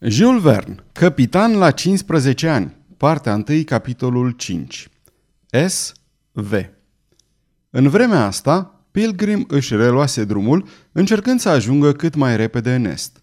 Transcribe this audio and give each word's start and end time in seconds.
Jules 0.00 0.42
Verne, 0.42 0.74
capitan 0.92 1.56
la 1.56 1.70
15 1.70 2.48
ani, 2.48 2.76
partea 2.96 3.44
1, 3.48 3.62
capitolul 3.64 4.30
5. 4.30 4.88
S. 5.66 5.92
V. 6.32 6.52
În 7.70 7.88
vremea 7.88 8.24
asta, 8.24 8.84
Pilgrim 8.90 9.44
își 9.48 9.76
reluase 9.76 10.24
drumul, 10.24 10.64
încercând 10.92 11.40
să 11.40 11.48
ajungă 11.48 11.92
cât 11.92 12.14
mai 12.14 12.36
repede 12.36 12.74
în 12.74 12.84
est. 12.84 13.22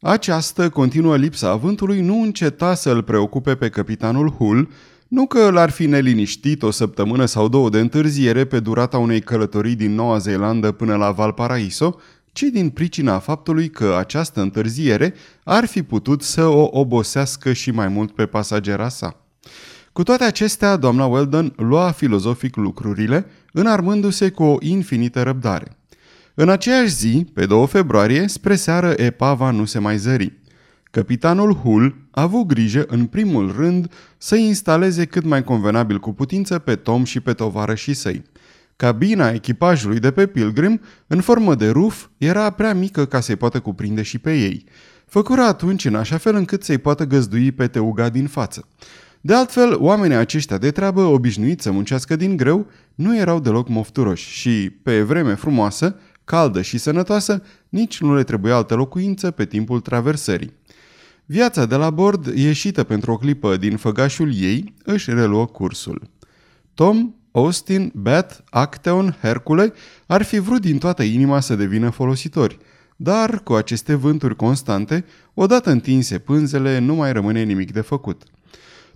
Această 0.00 0.68
continuă 0.68 1.16
lipsa 1.16 1.50
avântului 1.50 2.00
nu 2.00 2.20
înceta 2.20 2.74
să 2.74 2.90
îl 2.90 3.02
preocupe 3.02 3.54
pe 3.54 3.68
capitanul 3.68 4.30
Hull, 4.30 4.68
nu 5.08 5.26
că 5.26 5.50
l-ar 5.50 5.70
fi 5.70 5.86
neliniștit 5.86 6.62
o 6.62 6.70
săptămână 6.70 7.24
sau 7.24 7.48
două 7.48 7.70
de 7.70 7.80
întârziere 7.80 8.44
pe 8.44 8.60
durata 8.60 8.98
unei 8.98 9.20
călătorii 9.20 9.74
din 9.74 9.94
Noua 9.94 10.18
Zeelandă 10.18 10.72
până 10.72 10.96
la 10.96 11.10
Valparaiso, 11.10 12.00
ci 12.36 12.42
din 12.42 12.70
pricina 12.70 13.18
faptului 13.18 13.70
că 13.70 13.96
această 13.98 14.40
întârziere 14.40 15.14
ar 15.44 15.64
fi 15.64 15.82
putut 15.82 16.22
să 16.22 16.44
o 16.44 16.68
obosească 16.70 17.52
și 17.52 17.70
mai 17.70 17.88
mult 17.88 18.14
pe 18.14 18.26
pasagera 18.26 18.88
sa. 18.88 19.16
Cu 19.92 20.02
toate 20.02 20.24
acestea, 20.24 20.76
doamna 20.76 21.06
Weldon 21.06 21.52
lua 21.56 21.90
filozofic 21.90 22.56
lucrurile, 22.56 23.26
înarmându-se 23.52 24.30
cu 24.30 24.42
o 24.42 24.56
infinită 24.60 25.22
răbdare. 25.22 25.76
În 26.34 26.48
aceeași 26.48 26.94
zi, 26.94 27.26
pe 27.34 27.46
2 27.46 27.66
februarie, 27.66 28.28
spre 28.28 28.54
seară, 28.54 28.94
epava 28.96 29.50
nu 29.50 29.64
se 29.64 29.78
mai 29.78 29.98
zări. 29.98 30.32
Capitanul 30.90 31.54
Hull 31.54 31.94
a 32.10 32.22
avut 32.22 32.46
grijă, 32.46 32.84
în 32.88 33.06
primul 33.06 33.54
rând, 33.56 33.92
să 34.18 34.36
instaleze 34.36 35.04
cât 35.04 35.24
mai 35.24 35.44
convenabil 35.44 35.98
cu 35.98 36.12
putință 36.12 36.58
pe 36.58 36.74
Tom 36.74 37.04
și 37.04 37.20
pe 37.20 37.32
tovarășii 37.32 37.94
săi– 37.94 38.22
Cabina 38.76 39.30
echipajului 39.30 39.98
de 39.98 40.10
pe 40.10 40.26
Pilgrim, 40.26 40.80
în 41.06 41.20
formă 41.20 41.54
de 41.54 41.70
ruf, 41.70 42.06
era 42.18 42.50
prea 42.50 42.74
mică 42.74 43.06
ca 43.06 43.20
să-i 43.20 43.36
poată 43.36 43.60
cuprinde 43.60 44.02
și 44.02 44.18
pe 44.18 44.38
ei. 44.38 44.64
Făcură 45.06 45.40
atunci 45.40 45.84
în 45.84 45.94
așa 45.94 46.16
fel 46.16 46.34
încât 46.34 46.62
să-i 46.62 46.78
poată 46.78 47.04
găzdui 47.04 47.52
pe 47.52 47.66
teuga 47.66 48.08
din 48.08 48.26
față. 48.26 48.68
De 49.20 49.34
altfel, 49.34 49.76
oamenii 49.80 50.16
aceștia 50.16 50.58
de 50.58 50.70
treabă, 50.70 51.00
obișnuiți 51.00 51.62
să 51.62 51.70
muncească 51.70 52.16
din 52.16 52.36
greu, 52.36 52.66
nu 52.94 53.16
erau 53.16 53.40
deloc 53.40 53.68
mofturoși 53.68 54.30
și, 54.30 54.70
pe 54.82 55.02
vreme 55.02 55.34
frumoasă, 55.34 55.96
caldă 56.24 56.62
și 56.62 56.78
sănătoasă, 56.78 57.42
nici 57.68 58.00
nu 58.00 58.14
le 58.14 58.22
trebuia 58.22 58.54
altă 58.54 58.74
locuință 58.74 59.30
pe 59.30 59.44
timpul 59.44 59.80
traversării. 59.80 60.52
Viața 61.24 61.66
de 61.66 61.74
la 61.74 61.90
bord, 61.90 62.26
ieșită 62.26 62.84
pentru 62.84 63.12
o 63.12 63.16
clipă 63.16 63.56
din 63.56 63.76
făgașul 63.76 64.34
ei, 64.34 64.74
își 64.84 65.10
reluă 65.10 65.46
cursul. 65.46 66.10
Tom 66.74 67.14
Austin, 67.36 67.92
Beth, 67.94 68.34
Acteon, 68.50 69.16
Hercule 69.22 69.72
ar 70.06 70.22
fi 70.22 70.38
vrut 70.38 70.60
din 70.60 70.78
toată 70.78 71.02
inima 71.02 71.40
să 71.40 71.54
devină 71.54 71.90
folositori, 71.90 72.58
dar 72.96 73.40
cu 73.42 73.52
aceste 73.52 73.94
vânturi 73.94 74.36
constante, 74.36 75.04
odată 75.34 75.70
întinse 75.70 76.18
pânzele, 76.18 76.78
nu 76.78 76.94
mai 76.94 77.12
rămâne 77.12 77.42
nimic 77.42 77.72
de 77.72 77.80
făcut. 77.80 78.22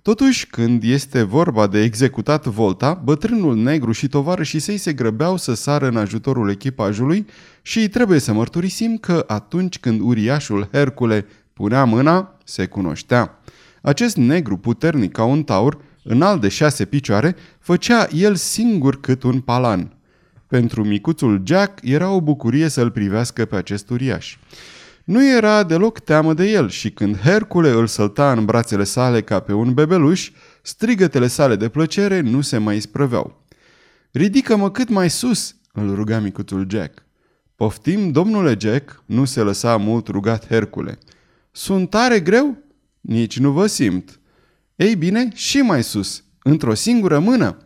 Totuși, 0.01 0.47
când 0.47 0.83
este 0.83 1.23
vorba 1.23 1.67
de 1.67 1.83
executat 1.83 2.45
volta, 2.45 3.01
bătrânul 3.03 3.55
negru 3.55 3.91
și 3.91 4.07
tovarășii 4.07 4.59
săi 4.59 4.77
se 4.77 4.93
grăbeau 4.93 5.37
să 5.37 5.53
sară 5.53 5.87
în 5.87 5.97
ajutorul 5.97 6.49
echipajului 6.49 7.25
și 7.61 7.89
trebuie 7.89 8.19
să 8.19 8.33
mărturisim 8.33 8.97
că 8.97 9.23
atunci 9.27 9.79
când 9.79 9.99
uriașul 10.03 10.69
Hercule 10.71 11.25
punea 11.53 11.83
mâna, 11.83 12.37
se 12.43 12.65
cunoștea. 12.65 13.39
Acest 13.81 14.15
negru 14.15 14.57
puternic 14.57 15.11
ca 15.11 15.23
un 15.23 15.43
taur 15.43 15.77
înalt 16.03 16.41
de 16.41 16.47
șase 16.47 16.85
picioare, 16.85 17.35
făcea 17.59 18.07
el 18.11 18.35
singur 18.35 18.99
cât 18.99 19.23
un 19.23 19.39
palan. 19.39 19.95
Pentru 20.47 20.83
micuțul 20.83 21.41
Jack 21.45 21.79
era 21.81 22.09
o 22.09 22.21
bucurie 22.21 22.67
să-l 22.67 22.91
privească 22.91 23.45
pe 23.45 23.55
acest 23.55 23.89
uriaș. 23.89 24.37
Nu 25.03 25.27
era 25.27 25.63
deloc 25.63 25.99
teamă 25.99 26.33
de 26.33 26.49
el 26.49 26.69
și 26.69 26.91
când 26.91 27.17
Hercule 27.17 27.69
îl 27.69 27.87
sălta 27.87 28.31
în 28.31 28.45
brațele 28.45 28.83
sale 28.83 29.21
ca 29.21 29.39
pe 29.39 29.53
un 29.53 29.73
bebeluș, 29.73 30.31
strigătele 30.61 31.27
sale 31.27 31.55
de 31.55 31.69
plăcere 31.69 32.19
nu 32.19 32.41
se 32.41 32.57
mai 32.57 32.79
sprăveau. 32.79 33.45
Ridică-mă 34.11 34.71
cât 34.71 34.89
mai 34.89 35.09
sus!" 35.09 35.55
îl 35.73 35.95
ruga 35.95 36.19
micuțul 36.19 36.67
Jack. 36.69 37.05
Poftim, 37.55 38.11
domnule 38.11 38.55
Jack, 38.59 39.03
nu 39.05 39.25
se 39.25 39.41
lăsa 39.41 39.77
mult 39.77 40.07
rugat 40.07 40.47
Hercule. 40.47 40.97
Sunt 41.51 41.89
tare 41.89 42.19
greu? 42.19 42.57
Nici 43.01 43.39
nu 43.39 43.51
vă 43.51 43.67
simt. 43.67 44.19
Ei 44.81 44.95
bine, 44.95 45.29
și 45.33 45.57
mai 45.57 45.83
sus, 45.83 46.23
într-o 46.43 46.73
singură 46.73 47.19
mână. 47.19 47.57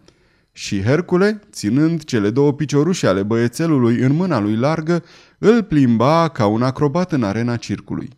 Și 0.51 0.81
Hercule, 0.81 1.41
ținând 1.51 2.03
cele 2.03 2.29
două 2.29 2.53
piciorușe 2.53 3.07
ale 3.07 3.23
băiețelului 3.23 3.99
în 3.99 4.13
mâna 4.13 4.39
lui 4.39 4.55
largă, 4.55 5.03
îl 5.37 5.63
plimba 5.63 6.27
ca 6.27 6.45
un 6.45 6.61
acrobat 6.61 7.11
în 7.11 7.23
arena 7.23 7.55
circului. 7.55 8.09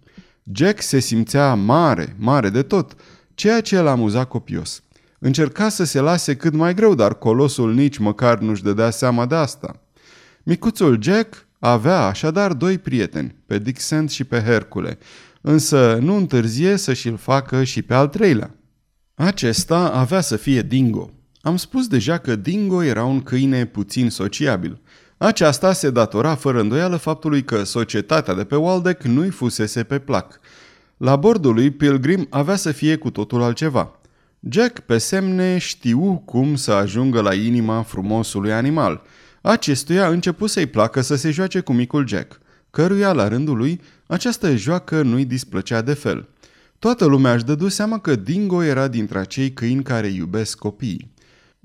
Jack 0.53 0.81
se 0.81 0.99
simțea 0.99 1.53
mare, 1.53 2.15
mare 2.19 2.49
de 2.49 2.61
tot, 2.61 2.95
ceea 3.33 3.61
ce 3.61 3.77
îl 3.77 3.87
amuza 3.87 4.25
copios. 4.25 4.83
Încerca 5.19 5.69
să 5.69 5.83
se 5.83 5.99
lase 5.99 6.35
cât 6.35 6.53
mai 6.53 6.73
greu, 6.73 6.95
dar 6.95 7.13
colosul 7.13 7.73
nici 7.73 7.97
măcar 7.97 8.39
nu-și 8.39 8.63
dădea 8.63 8.89
seama 8.89 9.25
de 9.25 9.35
asta. 9.35 9.81
Micuțul 10.43 10.97
Jack 11.01 11.47
avea 11.59 12.05
așadar 12.05 12.53
doi 12.53 12.77
prieteni, 12.77 13.35
pe 13.45 13.59
Dick 13.59 13.79
Sand 13.79 14.09
și 14.09 14.23
pe 14.23 14.39
Hercule, 14.39 14.97
însă 15.41 15.97
nu 16.01 16.15
întârzie 16.15 16.77
să 16.77 16.93
și-l 16.93 17.17
facă 17.17 17.63
și 17.63 17.81
pe 17.81 17.93
al 17.93 18.07
treilea. 18.07 18.56
Acesta 19.19 19.89
avea 19.89 20.21
să 20.21 20.35
fie 20.35 20.61
Dingo. 20.61 21.09
Am 21.41 21.55
spus 21.55 21.87
deja 21.87 22.17
că 22.17 22.35
Dingo 22.35 22.83
era 22.83 23.03
un 23.03 23.21
câine 23.21 23.65
puțin 23.65 24.09
sociabil. 24.09 24.81
Aceasta 25.17 25.73
se 25.73 25.89
datora 25.89 26.35
fără 26.35 26.59
îndoială 26.59 26.95
faptului 26.95 27.43
că 27.43 27.63
societatea 27.63 28.33
de 28.33 28.43
pe 28.43 28.55
Waldeck 28.55 29.03
nu-i 29.03 29.29
fusese 29.29 29.83
pe 29.83 29.99
plac. 29.99 30.39
La 30.97 31.15
bordul 31.15 31.53
lui 31.53 31.71
Pilgrim 31.71 32.27
avea 32.29 32.55
să 32.55 32.71
fie 32.71 32.95
cu 32.95 33.09
totul 33.09 33.41
altceva. 33.41 33.99
Jack 34.49 34.79
pe 34.79 34.97
semne 34.97 35.57
știu 35.57 36.21
cum 36.25 36.55
să 36.55 36.71
ajungă 36.71 37.21
la 37.21 37.33
inima 37.33 37.81
frumosului 37.81 38.53
animal. 38.53 39.01
Acestuia 39.41 40.05
a 40.05 40.09
început 40.09 40.49
să-i 40.49 40.67
placă 40.67 41.01
să 41.01 41.15
se 41.15 41.31
joace 41.31 41.59
cu 41.59 41.73
micul 41.73 42.07
Jack, 42.07 42.39
căruia 42.69 43.11
la 43.11 43.27
rândul 43.27 43.57
lui 43.57 43.81
această 44.07 44.55
joacă 44.55 45.01
nu-i 45.01 45.25
displăcea 45.25 45.81
de 45.81 45.93
fel– 45.93 46.27
Toată 46.79 47.05
lumea 47.05 47.33
își 47.33 47.45
dădu 47.45 47.67
seama 47.67 47.99
că 47.99 48.15
Dingo 48.15 48.63
era 48.63 48.87
dintre 48.87 49.19
acei 49.19 49.53
câini 49.53 49.83
care 49.83 50.07
iubesc 50.07 50.57
copiii. 50.57 51.13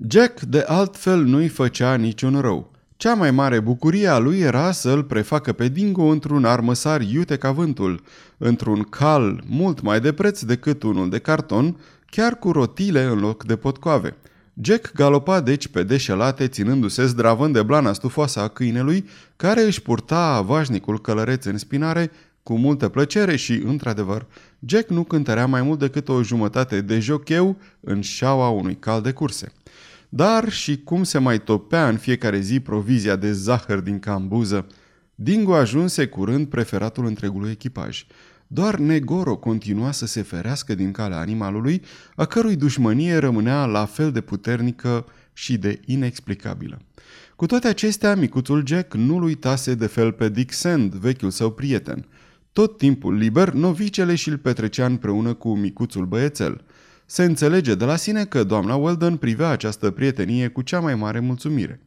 Jack, 0.07 0.41
de 0.41 0.59
altfel, 0.67 1.23
nu-i 1.23 1.47
făcea 1.47 1.95
niciun 1.95 2.39
rău. 2.41 2.71
Cea 2.97 3.13
mai 3.13 3.31
mare 3.31 3.59
bucurie 3.59 4.07
a 4.07 4.17
lui 4.17 4.39
era 4.39 4.71
să-l 4.71 5.03
prefacă 5.03 5.53
pe 5.53 5.67
Dingo 5.67 6.03
într-un 6.03 6.45
armăsar 6.45 7.01
iute 7.01 7.37
ca 7.37 7.51
vântul, 7.51 8.01
într-un 8.37 8.81
cal 8.83 9.43
mult 9.47 9.81
mai 9.81 9.99
de 9.99 10.13
preț 10.13 10.41
decât 10.41 10.83
unul 10.83 11.09
de 11.09 11.19
carton, 11.19 11.77
chiar 12.09 12.35
cu 12.39 12.51
rotile 12.51 13.03
în 13.03 13.19
loc 13.19 13.45
de 13.45 13.55
potcoave. 13.55 14.15
Jack 14.61 14.91
galopa 14.93 15.41
deci 15.41 15.67
pe 15.67 15.83
deșelate, 15.83 16.47
ținându-se 16.47 17.05
zdravând 17.05 17.53
de 17.53 17.61
blana 17.61 17.93
stufoasă 17.93 18.39
a 18.39 18.47
câinelui, 18.47 19.05
care 19.35 19.61
își 19.61 19.81
purta 19.81 20.41
vașnicul 20.41 21.01
călăreț 21.01 21.45
în 21.45 21.57
spinare, 21.57 22.11
cu 22.43 22.57
multă 22.57 22.89
plăcere 22.89 23.35
și, 23.35 23.53
într-adevăr, 23.53 24.27
Jack 24.65 24.89
nu 24.89 25.03
cântărea 25.03 25.45
mai 25.45 25.61
mult 25.61 25.79
decât 25.79 26.09
o 26.09 26.23
jumătate 26.23 26.81
de 26.81 26.99
jocheu 26.99 27.57
în 27.79 28.01
șaua 28.01 28.49
unui 28.49 28.75
cal 28.75 29.01
de 29.01 29.11
curse. 29.11 29.51
Dar 30.09 30.51
și 30.51 30.77
cum 30.77 31.03
se 31.03 31.17
mai 31.17 31.39
topea 31.39 31.87
în 31.87 31.97
fiecare 31.97 32.39
zi 32.39 32.59
provizia 32.59 33.15
de 33.15 33.31
zahăr 33.31 33.79
din 33.79 33.99
cambuză, 33.99 34.67
Dingo 35.15 35.55
ajunse 35.55 36.07
curând 36.07 36.47
preferatul 36.47 37.05
întregului 37.05 37.51
echipaj. 37.51 38.05
Doar 38.47 38.75
Negoro 38.75 39.35
continua 39.35 39.91
să 39.91 40.05
se 40.05 40.21
ferească 40.21 40.75
din 40.75 40.91
calea 40.91 41.17
animalului, 41.19 41.81
a 42.15 42.25
cărui 42.25 42.55
dușmănie 42.55 43.17
rămânea 43.17 43.65
la 43.65 43.85
fel 43.85 44.11
de 44.11 44.21
puternică 44.21 45.05
și 45.33 45.57
de 45.57 45.79
inexplicabilă. 45.85 46.81
Cu 47.35 47.45
toate 47.45 47.67
acestea, 47.67 48.15
micuțul 48.15 48.63
Jack 48.65 48.93
nu-l 48.93 49.23
uitase 49.23 49.75
de 49.75 49.87
fel 49.87 50.11
pe 50.11 50.29
Dick 50.29 50.51
Sand, 50.51 50.93
vechiul 50.93 51.29
său 51.29 51.51
prieten– 51.51 52.05
tot 52.53 52.77
timpul 52.77 53.15
liber, 53.15 53.51
novicele 53.51 54.15
și-l 54.15 54.37
petrecea 54.37 54.85
împreună 54.85 55.33
cu 55.33 55.55
micuțul 55.55 56.05
băiețel. 56.05 56.63
Se 57.05 57.23
înțelege 57.23 57.75
de 57.75 57.85
la 57.85 57.95
sine 57.95 58.25
că 58.25 58.43
doamna 58.43 58.75
Weldon 58.75 59.17
privea 59.17 59.49
această 59.49 59.91
prietenie 59.91 60.47
cu 60.47 60.61
cea 60.61 60.79
mai 60.79 60.95
mare 60.95 61.19
mulțumire. 61.19 61.81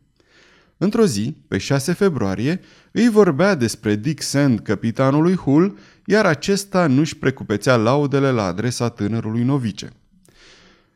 Într-o 0.79 1.07
zi, 1.07 1.37
pe 1.49 1.59
6 1.59 1.93
februarie, 1.93 2.61
îi 2.93 3.09
vorbea 3.09 3.55
despre 3.55 3.95
Dick 3.95 4.23
Sand 4.23 4.61
capitanului 4.61 5.37
Hull, 5.37 5.79
iar 6.05 6.27
acesta 6.27 6.87
nu-și 6.87 7.17
precupețea 7.17 7.77
laudele 7.77 8.31
la 8.31 8.45
adresa 8.45 8.89
tânărului 8.89 9.43
novice. 9.43 9.91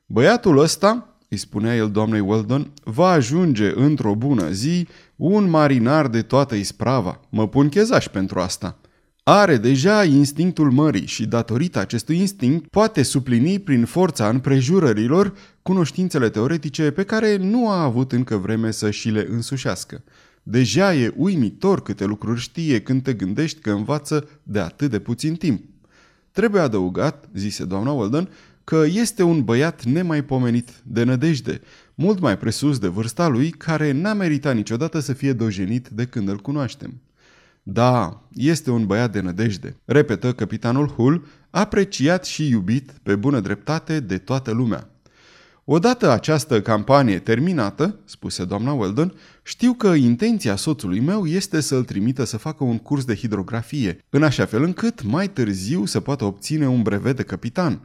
Băiatul 0.07 0.59
ăsta, 0.59 1.17
îi 1.29 1.37
spunea 1.37 1.77
el 1.77 1.91
doamnei 1.91 2.21
Weldon, 2.21 2.73
va 2.85 3.09
ajunge 3.09 3.73
într-o 3.75 4.15
bună 4.15 4.51
zi 4.51 4.89
un 5.17 5.51
marinar 5.51 6.09
de 6.09 6.23
toată 6.23 6.55
isprava. 6.55 7.21
Mă 7.29 7.49
pun 7.49 7.69
chezaș 7.69 8.09
pentru 8.09 8.41
asta. 8.41 8.80
Are 9.33 9.57
deja 9.57 10.05
instinctul 10.05 10.71
mării 10.71 11.07
și 11.07 11.27
datorită 11.27 11.79
acestui 11.79 12.19
instinct 12.19 12.69
poate 12.69 13.03
suplini 13.03 13.59
prin 13.59 13.85
forța 13.85 14.29
împrejurărilor 14.29 15.35
cunoștințele 15.63 16.29
teoretice 16.29 16.91
pe 16.91 17.03
care 17.03 17.37
nu 17.37 17.69
a 17.69 17.83
avut 17.83 18.13
încă 18.13 18.37
vreme 18.37 18.71
să 18.71 18.91
și 18.91 19.09
le 19.09 19.27
însușească. 19.31 20.03
Deja 20.43 20.95
e 20.95 21.13
uimitor 21.17 21.83
câte 21.83 22.05
lucruri 22.05 22.41
știe 22.41 22.81
când 22.81 23.03
te 23.03 23.13
gândești 23.13 23.61
că 23.61 23.71
învață 23.71 24.29
de 24.43 24.59
atât 24.59 24.91
de 24.91 24.99
puțin 24.99 25.35
timp. 25.35 25.65
Trebuie 26.33 26.63
adăugat, 26.63 27.29
zise 27.35 27.65
doamna 27.65 27.93
Weldon, 27.93 28.29
că 28.65 28.85
este 28.93 29.23
un 29.23 29.45
băiat 29.45 29.85
nemaipomenit 29.85 30.71
de 30.83 31.03
nădejde, 31.03 31.61
mult 31.95 32.21
mai 32.21 32.39
presus 32.39 32.79
de 32.79 32.89
vârsta 32.89 33.29
lui, 33.29 33.51
care 33.51 33.93
n-a 33.93 34.13
meritat 34.13 34.55
niciodată 34.55 34.99
să 34.99 35.13
fie 35.13 35.33
dojenit 35.33 35.89
de 35.89 36.05
când 36.05 36.29
îl 36.29 36.37
cunoaștem. 36.37 37.01
Da, 37.63 38.23
este 38.35 38.71
un 38.71 38.87
băiat 38.87 39.13
de 39.13 39.21
nădejde, 39.21 39.77
repetă 39.85 40.33
capitanul 40.33 40.89
Hull, 40.89 41.27
apreciat 41.51 42.25
și 42.25 42.49
iubit 42.49 42.93
pe 43.03 43.17
bună 43.17 43.41
dreptate 43.41 44.01
de 44.01 44.19
toată 44.19 44.51
lumea. 44.51 44.91
Odată 45.65 46.11
această 46.11 46.63
campanie 46.63 47.19
terminată, 47.19 47.99
spuse 48.05 48.45
doamna 48.45 48.73
Weldon, 48.73 49.15
știu 49.43 49.73
că 49.73 49.89
intenția 49.89 50.57
soțului 50.57 51.01
meu 51.01 51.27
este 51.27 51.61
să-l 51.61 51.85
trimită 51.85 52.25
să 52.25 52.37
facă 52.37 52.65
un 52.65 52.79
curs 52.79 53.05
de 53.05 53.15
hidrografie, 53.15 53.99
în 54.11 54.23
așa 54.23 54.45
fel 54.45 54.63
încât 54.63 55.03
mai 55.03 55.29
târziu 55.29 55.85
să 55.85 56.01
poată 56.01 56.25
obține 56.25 56.69
un 56.69 56.83
brevet 56.83 57.17
de 57.17 57.23
capitan. 57.23 57.81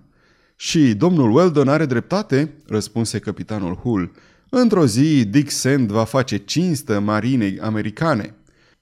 Și 0.55 0.93
domnul 0.93 1.35
Weldon 1.35 1.67
are 1.67 1.85
dreptate, 1.85 2.53
răspunse 2.67 3.19
capitanul 3.19 3.73
Hull. 3.73 4.11
Într-o 4.49 4.85
zi, 4.85 5.25
Dick 5.25 5.49
Sand 5.49 5.91
va 5.91 6.03
face 6.03 6.37
cinstă 6.37 6.99
marinei 6.99 7.59
americane. 7.59 8.33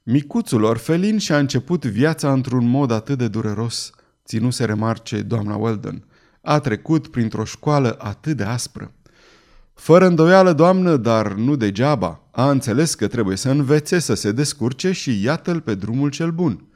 Micuțul 0.06 0.64
orfelin 0.64 1.18
și-a 1.18 1.38
început 1.38 1.86
viața 1.86 2.32
într-un 2.32 2.68
mod 2.68 2.92
atât 2.92 3.18
de 3.18 3.28
dureros, 3.28 3.92
ținuse 4.26 4.66
remarce 4.66 5.22
doamna 5.22 5.56
Weldon. 5.56 6.06
A 6.42 6.60
trecut 6.60 7.08
printr-o 7.08 7.44
școală 7.44 7.96
atât 8.00 8.38
de 8.38 8.44
aspră. 8.44 8.92
Fără 9.74 10.06
îndoială, 10.06 10.54
doamnă, 10.54 10.96
dar 10.96 11.34
nu 11.34 11.56
degeaba. 11.56 12.28
A 12.32 12.50
înțeles 12.50 12.96
că 12.96 13.08
trebuie 13.08 13.38
să 13.38 13.50
învețe 13.50 14.00
să 14.00 14.14
se 14.14 14.32
descurce 14.32 14.92
și 14.92 15.24
iată-l 15.24 15.62
pe 15.62 15.76
drumul 15.76 16.10
cel 16.10 16.32
bun. 16.32 16.68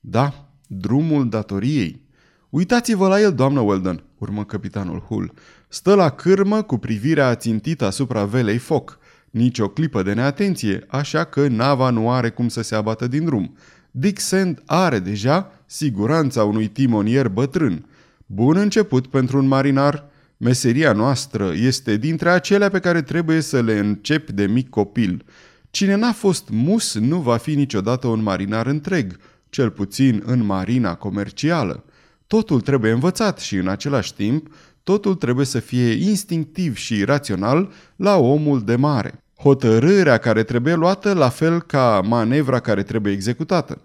Da, 0.00 0.48
drumul 0.66 1.28
datoriei. 1.28 2.02
Uitați-vă 2.50 3.08
la 3.08 3.20
el, 3.20 3.34
doamnă 3.34 3.60
Weldon, 3.60 4.04
urmă 4.18 4.44
capitanul 4.44 4.98
Hull. 4.98 5.32
Stă 5.68 5.94
la 5.94 6.10
cârmă 6.10 6.62
cu 6.62 6.78
privirea 6.78 7.34
țintită 7.34 7.84
asupra 7.84 8.24
velei 8.24 8.58
foc. 8.58 8.98
Nici 9.34 9.58
o 9.58 9.68
clipă 9.68 10.02
de 10.02 10.12
neatenție, 10.12 10.84
așa 10.88 11.24
că 11.24 11.48
nava 11.48 11.90
nu 11.90 12.10
are 12.10 12.30
cum 12.30 12.48
să 12.48 12.62
se 12.62 12.74
abată 12.74 13.06
din 13.06 13.24
drum. 13.24 13.56
Dick 13.90 14.20
Sand 14.20 14.62
are 14.66 14.98
deja 14.98 15.52
siguranța 15.66 16.44
unui 16.44 16.66
timonier 16.66 17.28
bătrân. 17.28 17.86
Bun 18.26 18.56
început 18.56 19.06
pentru 19.06 19.38
un 19.38 19.46
marinar. 19.46 20.06
Meseria 20.36 20.92
noastră 20.92 21.52
este 21.54 21.96
dintre 21.96 22.30
acelea 22.30 22.68
pe 22.68 22.78
care 22.78 23.02
trebuie 23.02 23.40
să 23.40 23.60
le 23.60 23.78
începi 23.78 24.32
de 24.32 24.46
mic 24.46 24.68
copil. 24.68 25.24
Cine 25.70 25.94
n-a 25.94 26.12
fost 26.12 26.48
mus 26.50 26.94
nu 26.98 27.20
va 27.20 27.36
fi 27.36 27.54
niciodată 27.54 28.06
un 28.06 28.22
marinar 28.22 28.66
întreg, 28.66 29.16
cel 29.50 29.70
puțin 29.70 30.22
în 30.26 30.44
marina 30.44 30.94
comercială. 30.94 31.84
Totul 32.26 32.60
trebuie 32.60 32.90
învățat 32.90 33.38
și 33.38 33.56
în 33.56 33.68
același 33.68 34.14
timp 34.14 34.54
totul 34.82 35.14
trebuie 35.14 35.46
să 35.46 35.58
fie 35.58 35.92
instinctiv 35.92 36.76
și 36.76 37.04
rațional 37.04 37.72
la 37.96 38.16
omul 38.16 38.64
de 38.64 38.76
mare. 38.76 39.23
Hotărârea 39.44 40.18
care 40.18 40.42
trebuie 40.42 40.74
luată 40.74 41.12
la 41.12 41.28
fel 41.28 41.62
ca 41.62 42.00
manevra 42.04 42.60
care 42.60 42.82
trebuie 42.82 43.12
executată. 43.12 43.80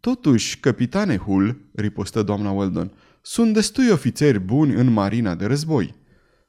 Totuși, 0.00 0.58
capitane 0.58 1.16
Hull, 1.16 1.56
ripostă 1.74 2.22
doamna 2.22 2.50
Weldon, 2.50 2.92
sunt 3.20 3.54
destui 3.54 3.88
ofițeri 3.90 4.38
buni 4.38 4.74
în 4.74 4.92
marina 4.92 5.34
de 5.34 5.46
război. 5.46 5.94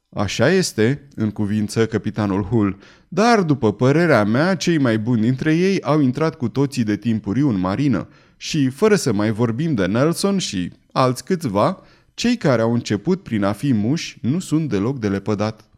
Așa 0.10 0.50
este, 0.50 1.08
în 1.16 1.32
cuvință 1.32 1.86
capitanul 1.86 2.44
Hull, 2.44 2.78
dar, 3.08 3.42
după 3.42 3.74
părerea 3.74 4.24
mea, 4.24 4.56
cei 4.56 4.78
mai 4.78 5.00
buni 5.00 5.22
dintre 5.22 5.56
ei 5.56 5.82
au 5.82 6.00
intrat 6.00 6.36
cu 6.36 6.50
toții 6.50 6.84
de 6.84 6.96
timpuriu 6.96 7.50
în 7.50 7.60
marină 7.60 8.08
și, 8.38 8.70
fără 8.70 8.96
să 8.96 9.14
mai 9.14 9.32
vorbim 9.32 9.74
de 9.74 9.86
Nelson 9.86 10.38
și 10.38 10.72
alți 10.92 11.24
câțiva, 11.24 11.82
cei 12.14 12.38
care 12.38 12.62
au 12.62 12.74
început 12.74 13.24
prin 13.24 13.44
a 13.44 13.52
fi 13.52 13.74
muși 13.74 14.18
nu 14.22 14.40
sunt 14.40 14.70
deloc 14.70 15.00
de 15.00 15.08
lepădat. 15.08 15.71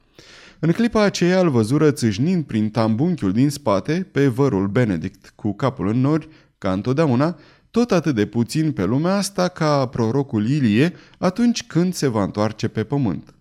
În 0.66 0.72
clipa 0.72 1.04
aceea 1.04 1.40
îl 1.40 1.50
văzură 1.50 1.92
țâșnind 1.92 2.44
prin 2.44 2.70
tambunchiul 2.70 3.32
din 3.32 3.50
spate 3.50 4.08
pe 4.12 4.28
vărul 4.28 4.68
Benedict, 4.68 5.34
cu 5.36 5.54
capul 5.54 5.88
în 5.88 6.00
nori, 6.00 6.28
ca 6.58 6.72
întotdeauna, 6.72 7.38
tot 7.72 7.92
atât 7.92 8.16
de 8.16 8.26
puțin 8.26 8.72
pe 8.72 8.86
lumea 8.86 9.16
asta 9.16 9.48
ca 9.48 9.86
prorocul 9.86 10.50
Ilie 10.50 10.94
atunci 11.18 11.64
când 11.64 11.94
se 11.94 12.08
va 12.08 12.24
întoarce 12.24 12.68
pe 12.68 12.84
pământ. 12.84 13.34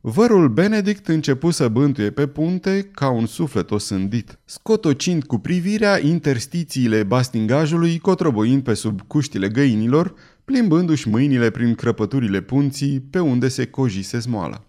Vărul 0.00 0.48
Benedict 0.48 1.08
începu 1.08 1.50
să 1.50 1.68
bântuie 1.68 2.10
pe 2.10 2.26
punte 2.26 2.88
ca 2.92 3.10
un 3.10 3.26
suflet 3.26 3.70
osândit, 3.70 4.38
scotocind 4.44 5.24
cu 5.24 5.38
privirea 5.38 6.04
interstițiile 6.04 7.02
bastingajului, 7.02 7.98
cotroboind 7.98 8.62
pe 8.62 8.74
sub 8.74 9.00
cuștile 9.06 9.48
găinilor, 9.48 10.14
plimbându-și 10.44 11.08
mâinile 11.08 11.50
prin 11.50 11.74
crăpăturile 11.74 12.40
punții 12.40 13.00
pe 13.10 13.18
unde 13.18 13.48
se 13.48 13.66
cojise 13.66 14.20
smoala. 14.20 14.64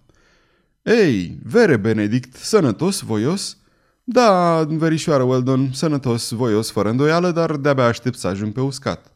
Ei, 0.84 1.40
vere 1.44 1.78
Benedict, 1.78 2.36
sănătos, 2.36 3.02
voios?" 3.02 3.58
Da, 4.04 4.64
verișoară 4.70 5.24
Weldon, 5.24 5.70
sănătos, 5.74 6.32
voios, 6.32 6.72
fără 6.72 6.90
îndoială, 6.90 7.32
dar 7.32 7.56
de-abia 7.56 7.86
aștept 7.86 8.18
să 8.18 8.28
ajung 8.28 8.54
pe 8.54 8.62
uscat." 8.62 9.16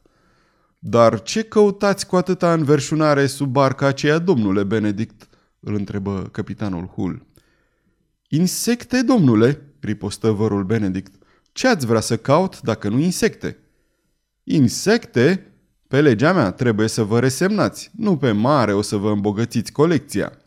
Dar 0.79 1.21
ce 1.21 1.44
căutați 1.44 2.07
cu 2.07 2.15
atâta 2.15 2.53
înverșunare 2.53 3.25
sub 3.25 3.51
barca 3.51 3.88
aceea, 3.88 4.17
domnule 4.17 4.63
Benedict?" 4.63 5.27
îl 5.59 5.73
întrebă 5.73 6.29
capitanul 6.31 6.85
Hull. 6.85 7.25
Insecte, 8.27 9.01
domnule?" 9.01 9.61
ripostă 9.79 10.31
vărul 10.31 10.63
Benedict. 10.63 11.13
Ce 11.51 11.68
ați 11.68 11.85
vrea 11.85 12.00
să 12.00 12.18
caut 12.18 12.61
dacă 12.61 12.89
nu 12.89 13.00
insecte?" 13.00 13.57
Insecte? 14.44 15.51
Pe 15.88 16.01
legea 16.01 16.33
mea 16.33 16.51
trebuie 16.51 16.88
să 16.88 17.03
vă 17.03 17.19
resemnați. 17.19 17.91
Nu 17.95 18.18
pe 18.18 18.31
mare 18.31 18.73
o 18.73 18.81
să 18.81 18.95
vă 18.95 19.11
îmbogățiți 19.11 19.71
colecția." 19.71 20.38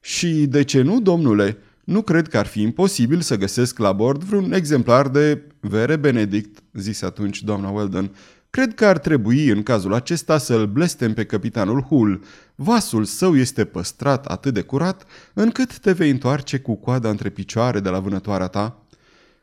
Și 0.00 0.46
de 0.46 0.64
ce 0.64 0.82
nu, 0.82 1.00
domnule? 1.00 1.58
Nu 1.84 2.02
cred 2.02 2.28
că 2.28 2.38
ar 2.38 2.46
fi 2.46 2.60
imposibil 2.60 3.20
să 3.20 3.36
găsesc 3.36 3.78
la 3.78 3.92
bord 3.92 4.22
vreun 4.22 4.52
exemplar 4.52 5.08
de 5.08 5.42
vere 5.60 5.96
Benedict, 5.96 6.62
zise 6.72 7.04
atunci 7.04 7.42
doamna 7.42 7.68
Weldon. 7.68 8.10
Cred 8.50 8.74
că 8.74 8.86
ar 8.86 8.98
trebui 8.98 9.48
în 9.48 9.62
cazul 9.62 9.94
acesta 9.94 10.38
să-l 10.38 10.66
blestem 10.66 11.14
pe 11.14 11.24
capitanul 11.24 11.80
Hull. 11.80 12.22
Vasul 12.54 13.04
său 13.04 13.36
este 13.36 13.64
păstrat 13.64 14.26
atât 14.26 14.54
de 14.54 14.60
curat 14.62 15.06
încât 15.34 15.78
te 15.78 15.92
vei 15.92 16.10
întoarce 16.10 16.58
cu 16.58 16.74
coada 16.74 17.08
între 17.08 17.28
picioare 17.28 17.80
de 17.80 17.88
la 17.88 18.00
vânătoarea 18.00 18.46
ta. 18.46 18.84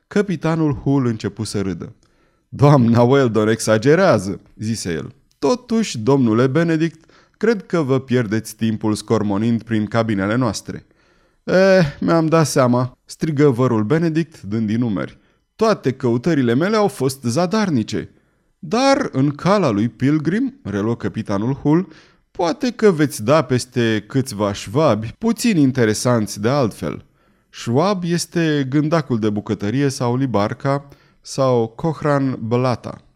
Capitanul 0.07 0.74
Hull 0.74 1.06
începu 1.06 1.44
să 1.44 1.62
râdă. 1.62 1.95
Doamna 2.50 3.01
Weldon 3.01 3.48
exagerează, 3.48 4.39
zise 4.56 4.94
el. 4.94 5.13
Totuși, 5.39 5.98
domnule 5.98 6.48
Benedict, 6.48 7.06
cred 7.37 7.65
că 7.65 7.81
vă 7.81 7.99
pierdeți 7.99 8.55
timpul 8.55 8.93
scormonind 8.93 9.63
prin 9.63 9.85
cabinele 9.85 10.35
noastre. 10.35 10.85
Eh, 11.44 11.97
mi-am 11.99 12.25
dat 12.25 12.47
seama, 12.47 12.97
strigă 13.06 13.49
vărul 13.49 13.83
Benedict 13.83 14.41
dând 14.41 14.67
din 14.67 14.79
numeri. 14.79 15.17
Toate 15.56 15.91
căutările 15.91 16.53
mele 16.53 16.75
au 16.75 16.87
fost 16.87 17.23
zadarnice. 17.23 18.09
Dar 18.59 19.09
în 19.11 19.29
cala 19.29 19.69
lui 19.69 19.89
Pilgrim, 19.89 20.59
reluă 20.63 20.95
capitanul 20.95 21.53
Hull, 21.53 21.87
poate 22.31 22.71
că 22.71 22.91
veți 22.91 23.23
da 23.23 23.41
peste 23.41 24.03
câțiva 24.07 24.53
șvabi, 24.53 25.13
puțin 25.17 25.57
interesanți 25.57 26.41
de 26.41 26.49
altfel. 26.49 27.06
Schwab 27.49 28.03
este 28.03 28.65
gândacul 28.69 29.19
de 29.19 29.29
bucătărie 29.29 29.89
sau 29.89 30.15
libarca 30.15 30.87
sau 31.21 31.67
Cochran 31.67 32.37
Blata. 32.41 33.06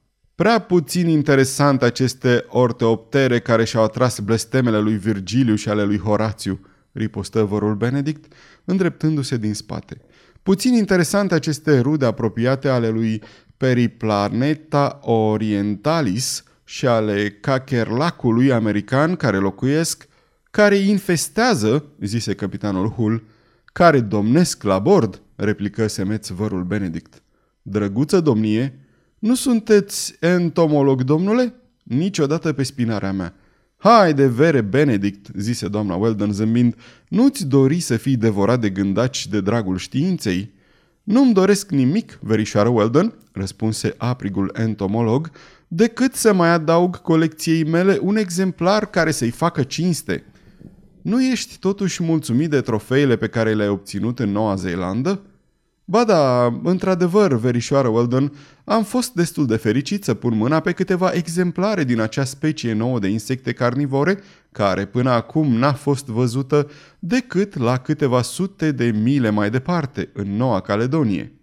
Prea 0.42 0.60
puțin 0.60 1.08
interesant 1.08 1.82
aceste 1.82 2.46
orteoptere 2.48 3.40
care 3.40 3.64
și-au 3.64 3.84
atras 3.84 4.20
blestemele 4.20 4.80
lui 4.80 4.94
Virgiliu 4.94 5.56
și 5.56 5.70
ale 5.70 5.84
lui 5.84 5.98
Horațiu, 5.98 6.60
ripostă 6.92 7.44
vărul 7.44 7.76
Benedict, 7.76 8.34
îndreptându-se 8.66 9.38
din 9.38 9.54
spate. 9.54 10.02
Puțin 10.44 10.74
interesant 10.74 11.32
aceste 11.32 11.80
rude 11.80 12.06
apropiate 12.06 12.68
ale 12.68 12.90
lui 12.90 13.22
Periplaneta 13.58 15.00
Orientalis 15.02 16.44
și 16.64 16.88
ale 16.88 17.30
cacherlacului 17.30 18.52
american 18.52 19.16
care 19.16 19.38
locuiesc, 19.38 20.08
care 20.52 20.76
infestează, 20.76 21.86
zise 22.00 22.34
capitanul 22.34 22.90
Hull, 22.90 23.24
care 23.66 24.00
domnesc 24.00 24.64
la 24.64 24.80
bord, 24.80 25.22
replică 25.36 25.88
semeț 25.88 26.28
vărul 26.28 26.64
Benedict. 26.64 27.22
Drăguță 27.62 28.20
domnie, 28.20 28.81
nu 29.22 29.36
sunteți 29.36 30.16
entomolog, 30.20 31.04
domnule? 31.04 31.54
Niciodată 31.84 32.54
pe 32.54 32.64
spinarea 32.64 33.12
mea. 33.12 33.36
Haide, 33.78 34.28
vere, 34.28 34.62
Benedict, 34.62 35.28
zise 35.38 35.68
doamna 35.68 35.96
Weldon 35.96 36.32
zâmbind, 36.32 36.76
nu-ți 37.08 37.48
dori 37.48 37.80
să 37.80 37.98
fii 37.98 38.16
devorat 38.16 38.60
de 38.60 38.70
gândaci 38.70 39.28
de 39.28 39.42
dragul 39.42 39.78
științei? 39.78 40.54
Nu-mi 41.04 41.34
doresc 41.34 41.72
nimic, 41.72 42.20
verișoară 42.22 42.70
Weldon, 42.70 43.14
răspunse 43.32 43.94
aprigul 43.98 44.52
entomolog, 44.54 45.32
decât 45.68 46.14
să 46.14 46.34
mai 46.34 46.50
adaug 46.50 47.02
colecției 47.02 47.64
mele 47.64 47.98
un 48.02 48.16
exemplar 48.16 48.90
care 48.90 49.12
să-i 49.12 49.32
facă 49.32 49.64
cinste. 49.64 50.24
Nu 51.02 51.24
ești 51.24 51.58
totuși 51.60 52.04
mulțumit 52.04 52.50
de 52.50 52.62
trofeile 52.62 53.16
pe 53.16 53.28
care 53.28 53.54
le-ai 53.54 53.70
obținut 53.70 54.20
în 54.20 54.32
Noua 54.32 54.56
Zeelandă? 54.56 55.22
Ba 55.92 56.04
da, 56.04 56.46
într-adevăr, 56.64 57.34
verișoară 57.34 57.88
Weldon, 57.88 58.34
am 58.64 58.84
fost 58.84 59.14
destul 59.14 59.46
de 59.46 59.56
fericit 59.56 60.04
să 60.04 60.14
pun 60.14 60.38
mâna 60.38 60.60
pe 60.60 60.72
câteva 60.72 61.12
exemplare 61.12 61.84
din 61.84 62.00
acea 62.00 62.24
specie 62.24 62.74
nouă 62.74 63.00
de 63.00 63.08
insecte 63.08 63.54
carnivore, 63.54 64.20
care 64.52 64.86
până 64.86 65.10
acum 65.10 65.54
n-a 65.54 65.74
fost 65.74 66.06
văzută 66.06 66.70
decât 67.00 67.58
la 67.58 67.78
câteva 67.78 68.22
sute 68.22 68.72
de 68.72 68.86
mile 68.86 69.30
mai 69.30 69.50
departe, 69.50 70.10
în 70.14 70.36
Noua 70.36 70.62
Caledonie. 70.62 71.40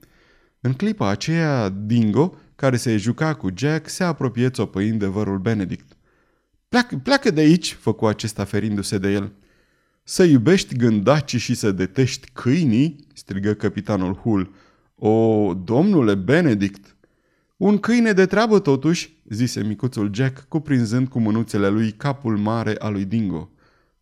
În 0.60 0.72
clipa 0.72 1.08
aceea, 1.08 1.68
Dingo, 1.68 2.34
care 2.56 2.76
se 2.76 2.96
juca 2.96 3.34
cu 3.34 3.48
Jack, 3.54 3.88
se 3.88 4.04
apropie 4.04 4.50
țopăind 4.50 4.98
de 4.98 5.06
vărul 5.06 5.38
Benedict. 5.38 5.96
Pleacă, 6.68 6.96
pleacă 6.96 7.30
de 7.30 7.40
aici, 7.40 7.76
făcu 7.80 8.06
acesta 8.06 8.44
ferindu-se 8.44 8.98
de 8.98 9.12
el. 9.12 9.32
Să 10.10 10.22
iubești 10.22 10.76
gândacii 10.76 11.38
și 11.38 11.54
să 11.54 11.72
detești 11.72 12.28
câinii? 12.32 12.96
strigă 13.14 13.52
capitanul 13.52 14.14
Hull. 14.14 14.54
O, 14.94 15.54
domnule 15.54 16.14
Benedict! 16.14 16.96
Un 17.56 17.78
câine 17.78 18.12
de 18.12 18.26
treabă 18.26 18.58
totuși, 18.58 19.16
zise 19.30 19.62
micuțul 19.62 20.10
Jack, 20.14 20.44
cuprinzând 20.48 21.08
cu 21.08 21.18
mânuțele 21.18 21.68
lui 21.68 21.90
capul 21.90 22.36
mare 22.36 22.74
al 22.78 22.92
lui 22.92 23.04
Dingo. 23.04 23.50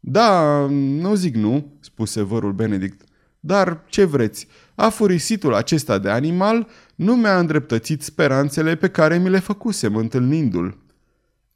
Da, 0.00 0.60
nu 0.70 1.14
zic 1.14 1.34
nu, 1.34 1.72
spuse 1.80 2.22
vărul 2.22 2.52
Benedict. 2.52 3.00
Dar 3.40 3.84
ce 3.88 4.04
vreți, 4.04 4.46
afurisitul 4.74 5.54
acesta 5.54 5.98
de 5.98 6.10
animal 6.10 6.68
nu 6.94 7.16
mi-a 7.16 7.38
îndreptățit 7.38 8.02
speranțele 8.02 8.74
pe 8.74 8.88
care 8.88 9.18
mi 9.18 9.30
le 9.30 9.38
făcusem 9.38 9.96
întâlnindu-l. 9.96 10.78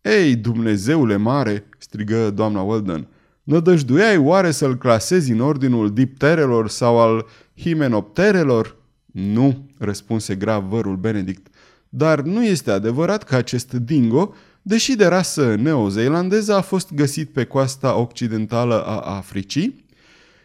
Ei, 0.03 0.37
Dumnezeule 0.37 1.17
mare, 1.17 1.65
strigă 1.79 2.31
doamna 2.31 2.61
Weldon, 2.61 3.09
nădăjduiai 3.43 4.17
oare 4.17 4.51
să-l 4.51 4.77
clasezi 4.77 5.31
în 5.31 5.41
ordinul 5.41 5.93
dipterelor 5.93 6.69
sau 6.69 6.99
al 6.99 7.27
himenopterelor? 7.57 8.77
Nu, 9.13 9.67
răspunse 9.79 10.35
grav 10.35 10.65
vărul 10.65 10.97
Benedict, 10.97 11.47
dar 11.89 12.21
nu 12.21 12.45
este 12.45 12.71
adevărat 12.71 13.25
că 13.25 13.35
acest 13.35 13.73
dingo, 13.73 14.35
deși 14.63 14.97
de 14.97 15.07
rasă 15.07 15.55
neozeelandeză, 15.55 16.55
a 16.55 16.61
fost 16.61 16.95
găsit 16.95 17.29
pe 17.29 17.45
coasta 17.45 17.97
occidentală 17.97 18.85
a 18.85 19.01
Africii? 19.17 19.85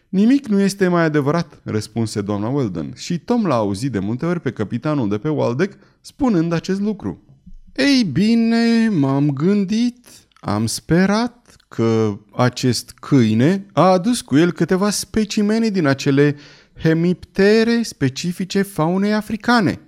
Nimic 0.08 0.46
nu 0.46 0.60
este 0.60 0.88
mai 0.88 1.04
adevărat, 1.04 1.60
răspunse 1.62 2.20
doamna 2.20 2.48
Weldon 2.48 2.92
și 2.94 3.18
Tom 3.18 3.46
l-a 3.46 3.54
auzit 3.54 3.92
de 3.92 3.98
multe 3.98 4.26
ori 4.26 4.40
pe 4.40 4.50
capitanul 4.50 5.08
de 5.08 5.18
pe 5.18 5.28
Waldeck 5.28 5.78
spunând 6.00 6.52
acest 6.52 6.80
lucru. 6.80 7.22
Ei 7.76 8.04
bine, 8.04 8.88
m-am 8.88 9.30
gândit, 9.30 10.06
am 10.40 10.66
sperat 10.66 11.45
că 11.76 12.18
acest 12.32 12.92
câine 13.00 13.66
a 13.72 13.82
adus 13.82 14.20
cu 14.20 14.36
el 14.36 14.52
câteva 14.52 14.90
specimene 14.90 15.68
din 15.68 15.86
acele 15.86 16.36
hemiptere 16.82 17.82
specifice 17.82 18.62
faunei 18.62 19.14
africane. 19.14 19.80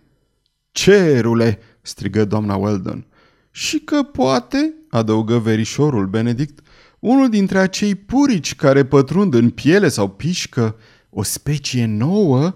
Cerule, 0.71 1.59
strigă 1.83 2.25
doamna 2.25 2.57
Weldon. 2.57 3.07
Și 3.51 3.79
că 3.79 4.03
poate, 4.03 4.75
adăugă 4.91 5.39
verișorul 5.39 6.07
Benedict, 6.07 6.59
unul 6.99 7.29
dintre 7.29 7.59
acei 7.59 7.95
purici 7.95 8.55
care 8.55 8.85
pătrund 8.85 9.35
în 9.35 9.51
piele 9.51 9.89
sau 9.89 10.09
pișcă, 10.09 10.77
o 11.11 11.23
specie 11.23 11.87
nouă? 11.87 12.55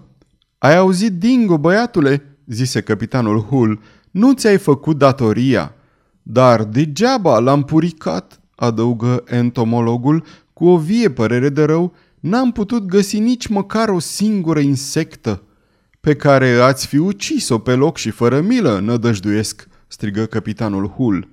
Ai 0.57 0.77
auzit, 0.77 1.11
Dingo, 1.11 1.57
băiatule, 1.57 2.37
zise 2.45 2.81
capitanul 2.81 3.39
Hull, 3.39 3.81
nu 4.11 4.33
ți-ai 4.33 4.57
făcut 4.57 4.97
datoria. 4.97 5.75
Dar 6.23 6.63
degeaba 6.63 7.39
l-am 7.39 7.63
puricat, 7.63 8.42
adăugă 8.55 9.23
entomologul 9.27 10.25
cu 10.53 10.67
o 10.67 10.77
vie 10.77 11.09
părere 11.09 11.49
de 11.49 11.63
rău, 11.63 11.93
n-am 12.19 12.51
putut 12.51 12.85
găsi 12.85 13.19
nici 13.19 13.47
măcar 13.47 13.89
o 13.89 13.99
singură 13.99 14.59
insectă. 14.59 15.43
Pe 15.99 16.15
care 16.15 16.49
ați 16.49 16.87
fi 16.87 16.97
ucis-o 16.97 17.57
pe 17.57 17.73
loc 17.73 17.97
și 17.97 18.09
fără 18.09 18.41
milă, 18.41 18.79
nădăjduiesc, 18.79 19.67
strigă 19.87 20.25
capitanul 20.25 20.87
Hull. 20.87 21.29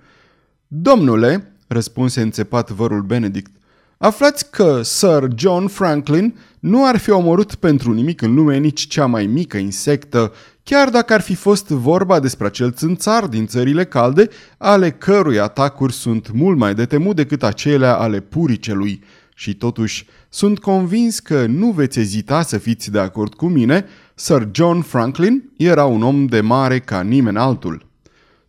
Domnule, 0.66 1.52
răspunse 1.66 2.20
înțepat 2.20 2.70
vărul 2.70 3.02
Benedict, 3.02 3.52
aflați 3.98 4.50
că 4.50 4.82
Sir 4.82 5.28
John 5.36 5.66
Franklin 5.66 6.38
nu 6.60 6.86
ar 6.86 6.96
fi 6.96 7.10
omorât 7.10 7.54
pentru 7.54 7.92
nimic 7.92 8.22
în 8.22 8.34
lume 8.34 8.58
nici 8.58 8.86
cea 8.86 9.06
mai 9.06 9.26
mică 9.26 9.56
insectă, 9.56 10.32
chiar 10.70 10.88
dacă 10.88 11.12
ar 11.12 11.20
fi 11.20 11.34
fost 11.34 11.68
vorba 11.68 12.20
despre 12.20 12.46
acel 12.46 12.72
țânțar 12.72 13.26
din 13.26 13.46
țările 13.46 13.84
calde, 13.84 14.28
ale 14.58 14.90
cărui 14.90 15.38
atacuri 15.38 15.92
sunt 15.92 16.30
mult 16.32 16.58
mai 16.58 16.74
de 16.74 16.84
temut 16.84 17.16
decât 17.16 17.42
acelea 17.42 17.96
ale 17.96 18.20
puricelui. 18.20 19.02
Și 19.34 19.54
totuși, 19.54 20.06
sunt 20.28 20.58
convins 20.58 21.18
că 21.18 21.46
nu 21.46 21.70
veți 21.70 21.98
ezita 21.98 22.42
să 22.42 22.58
fiți 22.58 22.90
de 22.90 22.98
acord 22.98 23.34
cu 23.34 23.46
mine, 23.46 23.84
Sir 24.14 24.48
John 24.52 24.80
Franklin 24.80 25.50
era 25.56 25.84
un 25.84 26.02
om 26.02 26.26
de 26.26 26.40
mare 26.40 26.78
ca 26.78 27.00
nimeni 27.00 27.38
altul. 27.38 27.86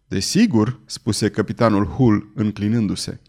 Desigur, 0.07 0.79
spuse 0.85 1.29
capitanul 1.29 1.85
Hull 1.85 2.31
înclinându-se. 2.35 3.19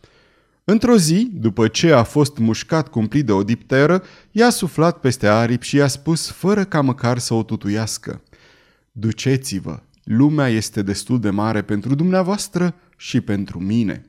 Într-o 0.65 0.97
zi, 0.97 1.31
după 1.35 1.69
ce 1.69 1.93
a 1.93 2.03
fost 2.03 2.39
mușcat 2.39 2.89
cumplit 2.89 3.27
de 3.27 3.33
o 3.33 3.43
dipteră, 3.43 4.03
i-a 4.31 4.51
suflat 4.51 4.99
peste 5.01 5.27
aripi 5.27 5.67
și 5.67 5.77
i-a 5.77 5.87
spus 5.87 6.31
fără 6.31 6.65
ca 6.65 6.81
măcar 6.81 7.19
să 7.19 7.35
o 7.35 7.43
tutuiască. 7.43 8.23
Duceți-vă, 8.93 9.83
lumea 10.05 10.49
este 10.49 10.83
destul 10.83 11.21
de 11.21 11.31
mare 11.31 11.63
pentru 11.63 11.95
dumneavoastră 11.95 12.75
și 12.97 13.21
pentru 13.21 13.59
mine. 13.59 14.05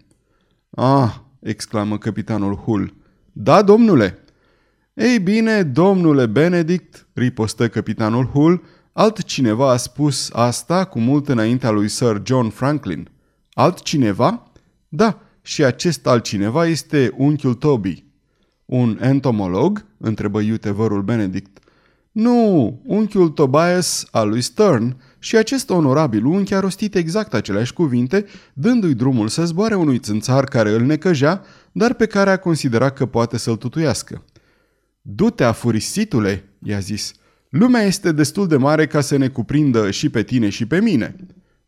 Ah, 0.69 1.15
exclamă 1.39 1.97
capitanul 1.97 2.55
Hull. 2.55 2.93
Da, 3.31 3.61
domnule. 3.61 4.17
Ei 4.93 5.19
bine, 5.19 5.63
domnule 5.63 6.25
Benedict, 6.25 7.07
ripostă 7.13 7.69
capitanul 7.69 8.25
Hull, 8.25 8.63
altcineva 8.91 9.71
a 9.71 9.77
spus 9.77 10.29
asta 10.33 10.85
cu 10.85 10.99
mult 10.99 11.29
înaintea 11.29 11.69
lui 11.69 11.87
Sir 11.87 12.21
John 12.25 12.49
Franklin. 12.49 13.09
Altcineva? 13.53 14.51
Da, 14.89 15.21
și 15.41 15.63
acest 15.63 16.07
altcineva 16.07 16.65
este 16.65 17.13
unchiul 17.17 17.53
Toby. 17.53 18.05
Un 18.65 18.97
entomolog? 19.01 19.85
întrebă 19.97 20.39
iute 20.41 20.71
vărul 20.71 21.01
Benedict. 21.01 21.62
Nu, 22.13 22.81
unchiul 22.85 23.29
Tobias 23.29 24.05
al 24.11 24.29
lui 24.29 24.41
Stern 24.41 24.97
și 25.19 25.37
acest 25.37 25.69
onorabil 25.69 26.25
unchi 26.25 26.53
a 26.53 26.59
rostit 26.59 26.95
exact 26.95 27.33
aceleași 27.33 27.73
cuvinte, 27.73 28.25
dându-i 28.53 28.93
drumul 28.93 29.27
să 29.27 29.45
zboare 29.45 29.75
unui 29.75 29.99
țânțar 29.99 30.43
care 30.43 30.69
îl 30.69 30.81
necăjea, 30.81 31.41
dar 31.71 31.93
pe 31.93 32.05
care 32.05 32.29
a 32.29 32.37
considerat 32.37 32.93
că 32.93 33.05
poate 33.05 33.37
să-l 33.37 33.55
tutuiască. 33.55 34.23
Du-te, 35.01 35.43
afurisitule, 35.43 36.49
i-a 36.63 36.79
zis. 36.79 37.13
Lumea 37.49 37.81
este 37.81 38.11
destul 38.11 38.47
de 38.47 38.57
mare 38.57 38.87
ca 38.87 39.01
să 39.01 39.17
ne 39.17 39.27
cuprindă 39.27 39.91
și 39.91 40.09
pe 40.09 40.23
tine 40.23 40.49
și 40.49 40.65
pe 40.65 40.81
mine. 40.81 41.15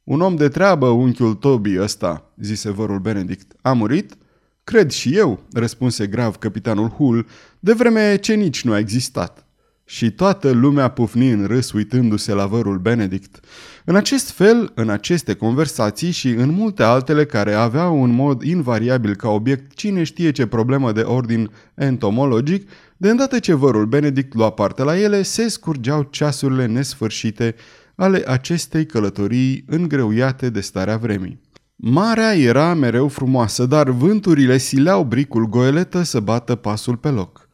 Un 0.03 0.21
om 0.21 0.35
de 0.35 0.47
treabă, 0.47 0.87
unchiul 0.87 1.33
Toby 1.33 1.79
ăsta, 1.79 2.31
zise 2.41 2.71
vărul 2.71 2.99
Benedict. 2.99 3.51
A 3.61 3.73
murit? 3.73 4.17
Cred 4.63 4.91
și 4.91 5.17
eu, 5.17 5.43
răspunse 5.53 6.07
grav 6.07 6.35
capitanul 6.35 6.89
Hull, 6.89 7.27
de 7.59 7.73
vreme 7.73 8.15
ce 8.15 8.33
nici 8.33 8.63
nu 8.63 8.71
a 8.71 8.77
existat. 8.77 9.44
Și 9.87 10.11
toată 10.11 10.51
lumea 10.51 10.87
pufni 10.87 11.31
în 11.31 11.45
râs 11.45 11.71
uitându-se 11.71 12.33
la 12.33 12.45
vărul 12.45 12.77
Benedict. 12.77 13.39
În 13.85 13.95
acest 13.95 14.31
fel, 14.31 14.71
în 14.75 14.89
aceste 14.89 15.33
conversații 15.33 16.11
și 16.11 16.29
în 16.29 16.49
multe 16.49 16.83
altele 16.83 17.25
care 17.25 17.53
aveau 17.53 18.01
un 18.01 18.11
mod 18.11 18.41
invariabil 18.41 19.15
ca 19.15 19.29
obiect 19.29 19.73
cine 19.73 20.03
știe 20.03 20.31
ce 20.31 20.45
problemă 20.45 20.91
de 20.91 21.01
ordin 21.01 21.51
entomologic, 21.75 22.69
de 22.97 23.09
îndată 23.09 23.39
ce 23.39 23.53
vărul 23.53 23.85
Benedict 23.85 24.33
lua 24.33 24.49
parte 24.49 24.83
la 24.83 24.99
ele, 24.99 25.21
se 25.21 25.47
scurgeau 25.47 26.03
ceasurile 26.03 26.65
nesfârșite 26.65 27.55
ale 27.95 28.23
acestei 28.27 28.85
călătorii 28.85 29.63
îngreuiate 29.67 30.49
de 30.49 30.61
starea 30.61 30.97
vremii. 30.97 31.41
Marea 31.75 32.35
era 32.35 32.73
mereu 32.73 33.07
frumoasă, 33.07 33.65
dar 33.65 33.89
vânturile 33.89 34.57
sileau 34.57 35.03
bricul 35.03 35.45
goeletă 35.45 36.01
să 36.01 36.19
bată 36.19 36.55
pasul 36.55 36.97
pe 36.97 37.09
loc. 37.09 37.44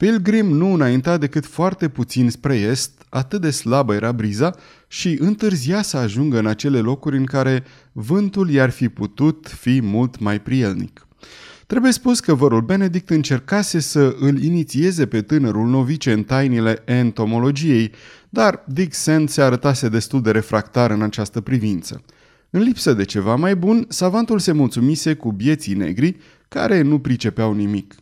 Pilgrim 0.00 0.46
nu 0.46 0.72
înainta 0.72 1.16
decât 1.16 1.46
foarte 1.46 1.88
puțin 1.88 2.30
spre 2.30 2.56
est, 2.56 2.90
atât 3.08 3.40
de 3.40 3.50
slabă 3.50 3.94
era 3.94 4.12
briza 4.12 4.54
și 4.88 5.16
întârzia 5.20 5.82
să 5.82 5.96
ajungă 5.96 6.38
în 6.38 6.46
acele 6.46 6.78
locuri 6.78 7.16
în 7.16 7.24
care 7.24 7.64
vântul 7.92 8.50
i-ar 8.50 8.70
fi 8.70 8.88
putut 8.88 9.48
fi 9.58 9.80
mult 9.80 10.18
mai 10.18 10.40
prielnic. 10.40 11.06
Trebuie 11.66 11.92
spus 11.92 12.20
că 12.20 12.34
vărul 12.34 12.60
Benedict 12.60 13.10
încercase 13.10 13.80
să 13.80 14.16
îl 14.20 14.42
inițieze 14.42 15.06
pe 15.06 15.22
tânărul 15.22 15.68
novice 15.68 16.12
în 16.12 16.22
tainile 16.22 16.82
entomologiei, 16.84 17.92
dar 18.28 18.64
Dick 18.66 18.94
Sand 18.94 19.28
se 19.28 19.42
arătase 19.42 19.88
destul 19.88 20.22
de 20.22 20.30
refractar 20.30 20.90
în 20.90 21.02
această 21.02 21.40
privință. 21.40 22.02
În 22.50 22.60
lipsă 22.60 22.92
de 22.92 23.04
ceva 23.04 23.34
mai 23.34 23.56
bun, 23.56 23.84
savantul 23.88 24.38
se 24.38 24.52
mulțumise 24.52 25.14
cu 25.14 25.32
bieții 25.32 25.74
negri, 25.74 26.16
care 26.48 26.82
nu 26.82 26.98
pricepeau 26.98 27.52
nimic. 27.52 27.94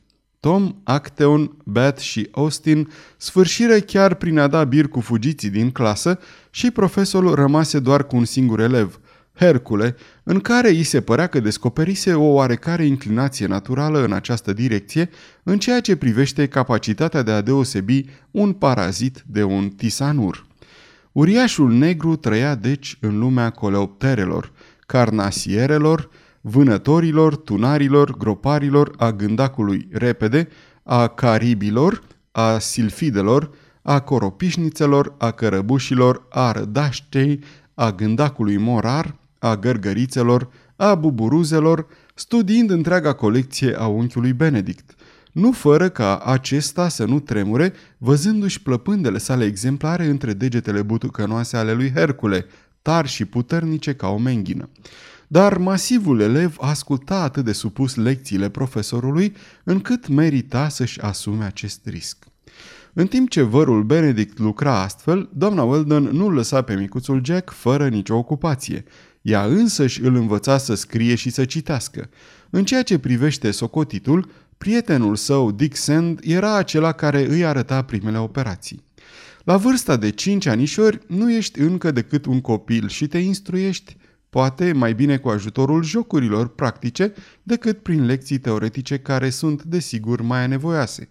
Tom, 0.49 0.75
Acteon, 0.85 1.57
Bat 1.65 1.99
și 1.99 2.29
Austin 2.31 2.89
sfârșire 3.17 3.81
chiar 3.81 4.15
prin 4.15 4.39
a 4.39 4.47
da 4.47 4.65
bir 4.65 4.89
cu 4.89 5.01
fugiții 5.01 5.51
din 5.51 5.71
clasă 5.71 6.19
și 6.51 6.71
profesorul 6.71 7.35
rămase 7.35 7.79
doar 7.79 8.07
cu 8.07 8.17
un 8.17 8.25
singur 8.25 8.61
elev– 8.61 9.01
Hercule, 9.39 9.97
în 10.23 10.41
care 10.41 10.69
îi 10.69 10.83
se 10.83 11.01
părea 11.01 11.27
că 11.27 11.41
descoperise 11.41 12.15
o 12.15 12.25
oarecare 12.25 12.85
inclinație 12.85 13.47
naturală 13.47 14.05
în 14.05 14.13
această 14.13 14.53
direcție 14.53 15.11
în 15.43 15.59
ceea 15.59 15.81
ce 15.81 15.97
privește 15.97 16.47
capacitatea 16.47 17.23
de 17.23 17.31
a 17.31 17.41
deosebi 17.41 18.05
un 18.31 18.53
parazit 18.53 19.25
de 19.27 19.43
un 19.43 19.69
tisanur. 19.69 20.47
Uriașul 21.13 21.73
negru 21.73 22.17
trăia 22.17 22.55
deci 22.55 22.97
în 23.01 23.19
lumea 23.19 23.51
coleopterelor, 23.51 24.53
carnasierelor, 24.87 26.11
vânătorilor, 26.41 27.37
tunarilor, 27.37 28.17
groparilor, 28.17 28.95
a 28.97 29.13
gândacului 29.13 29.89
repede, 29.93 30.49
a 30.83 31.07
caribilor, 31.07 32.03
a 32.33 32.59
silfidelor, 32.59 33.51
a 33.83 34.01
coropișnițelor, 34.01 35.15
a 35.19 35.31
cărăbușilor, 35.31 36.27
a 36.31 36.53
rădaștei, 36.53 37.41
a 37.75 37.91
gândacului 37.91 38.57
morar, 38.57 39.17
a 39.39 39.57
gărgărițelor, 39.57 40.49
a 40.77 40.95
buburuzelor, 40.95 41.87
studiind 42.15 42.71
întreaga 42.71 43.13
colecție 43.13 43.75
a 43.79 43.87
unchiului 43.87 44.33
Benedict, 44.33 44.95
nu 45.33 45.53
fără 45.53 45.89
ca 45.89 46.19
acesta 46.19 46.89
să 46.89 47.05
nu 47.05 47.21
tremure, 47.21 47.73
văzându-și 47.99 48.63
plăpândele 48.63 49.19
sale 49.19 49.45
exemplare 49.45 50.05
între 50.05 50.33
degetele 50.33 50.83
butucănoase 50.83 51.57
ale 51.57 51.73
lui 51.73 51.93
Hercule, 51.95 52.47
tari 52.83 53.09
și 53.09 53.25
puternice 53.25 53.95
ca 53.95 54.09
o 54.09 54.19
menghină. 54.19 54.69
Dar 55.31 55.57
masivul 55.57 56.21
elev 56.21 56.57
asculta 56.61 57.23
atât 57.23 57.45
de 57.45 57.53
supus 57.53 57.95
lecțiile 57.95 58.49
profesorului, 58.49 59.37
încât 59.65 60.09
merita 60.09 60.69
să-și 60.69 61.01
asume 61.01 61.45
acest 61.45 61.81
risc. 61.85 62.27
În 62.93 63.07
timp 63.07 63.29
ce 63.29 63.43
vărul 63.43 63.83
Benedict 63.83 64.39
lucra 64.39 64.83
astfel, 64.83 65.29
doamna 65.33 65.63
Weldon 65.63 66.03
nu 66.03 66.31
lăsa 66.31 66.63
pe 66.63 66.75
micuțul 66.75 67.21
Jack 67.25 67.51
fără 67.51 67.89
nicio 67.89 68.17
ocupație. 68.17 68.85
Ea 69.23 69.45
însăși 69.45 70.03
îl 70.03 70.15
învăța 70.15 70.59
să 70.59 70.75
scrie 70.75 71.15
și 71.15 71.31
să 71.31 71.45
citească. 71.45 72.09
În 72.51 72.65
ceea 72.65 72.83
ce 72.83 72.99
privește 72.99 73.51
socotitul, 73.51 74.31
prietenul 74.59 75.17
său, 75.17 75.51
Dick 75.51 75.77
Sand, 75.77 76.21
era 76.23 76.55
acela 76.57 76.93
care 76.93 77.27
îi 77.29 77.45
arăta 77.45 77.83
primele 77.83 78.19
operații. 78.19 78.85
La 79.45 79.57
vârsta 79.57 79.97
de 79.97 80.11
5 80.11 80.47
anișori 80.47 80.99
nu 81.07 81.33
ești 81.33 81.61
încă 81.61 81.91
decât 81.91 82.27
un 82.27 82.41
copil 82.41 82.89
și 82.89 83.07
te 83.07 83.19
instruiești, 83.19 83.97
poate 84.31 84.73
mai 84.73 84.95
bine 84.95 85.17
cu 85.17 85.29
ajutorul 85.29 85.83
jocurilor 85.83 86.49
practice 86.49 87.13
decât 87.43 87.79
prin 87.79 88.07
lecții 88.07 88.39
teoretice 88.39 88.99
care 88.99 89.31
sunt, 89.31 89.63
desigur, 89.63 90.23
mai 90.23 90.43
anevoioase. 90.43 91.09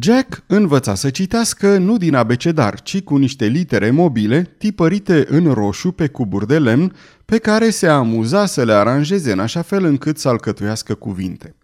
Jack 0.00 0.42
învăța 0.46 0.94
să 0.94 1.10
citească 1.10 1.78
nu 1.78 1.96
din 1.96 2.14
abecedar, 2.14 2.80
ci 2.80 3.02
cu 3.02 3.16
niște 3.16 3.46
litere 3.46 3.90
mobile 3.90 4.54
tipărite 4.58 5.26
în 5.28 5.52
roșu 5.52 5.92
pe 5.92 6.08
cuburi 6.08 6.46
de 6.46 6.58
lemn, 6.58 6.92
pe 7.24 7.38
care 7.38 7.70
se 7.70 7.86
amuza 7.86 8.46
să 8.46 8.64
le 8.64 8.72
aranjeze 8.72 9.32
în 9.32 9.38
așa 9.38 9.62
fel 9.62 9.84
încât 9.84 10.18
să 10.18 10.28
alcătuiască 10.28 10.94
cuvinte. 10.94 11.54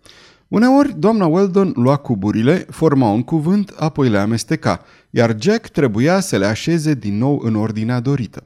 Uneori, 0.48 0.94
doamna 0.98 1.26
Weldon 1.26 1.72
lua 1.74 1.96
cuburile, 1.96 2.66
forma 2.70 3.10
un 3.10 3.22
cuvânt, 3.22 3.74
apoi 3.76 4.08
le 4.08 4.18
amesteca, 4.18 4.84
iar 5.10 5.36
Jack 5.40 5.68
trebuia 5.68 6.20
să 6.20 6.36
le 6.36 6.46
așeze 6.46 6.94
din 6.94 7.18
nou 7.18 7.40
în 7.44 7.54
ordinea 7.54 8.00
dorită. 8.00 8.44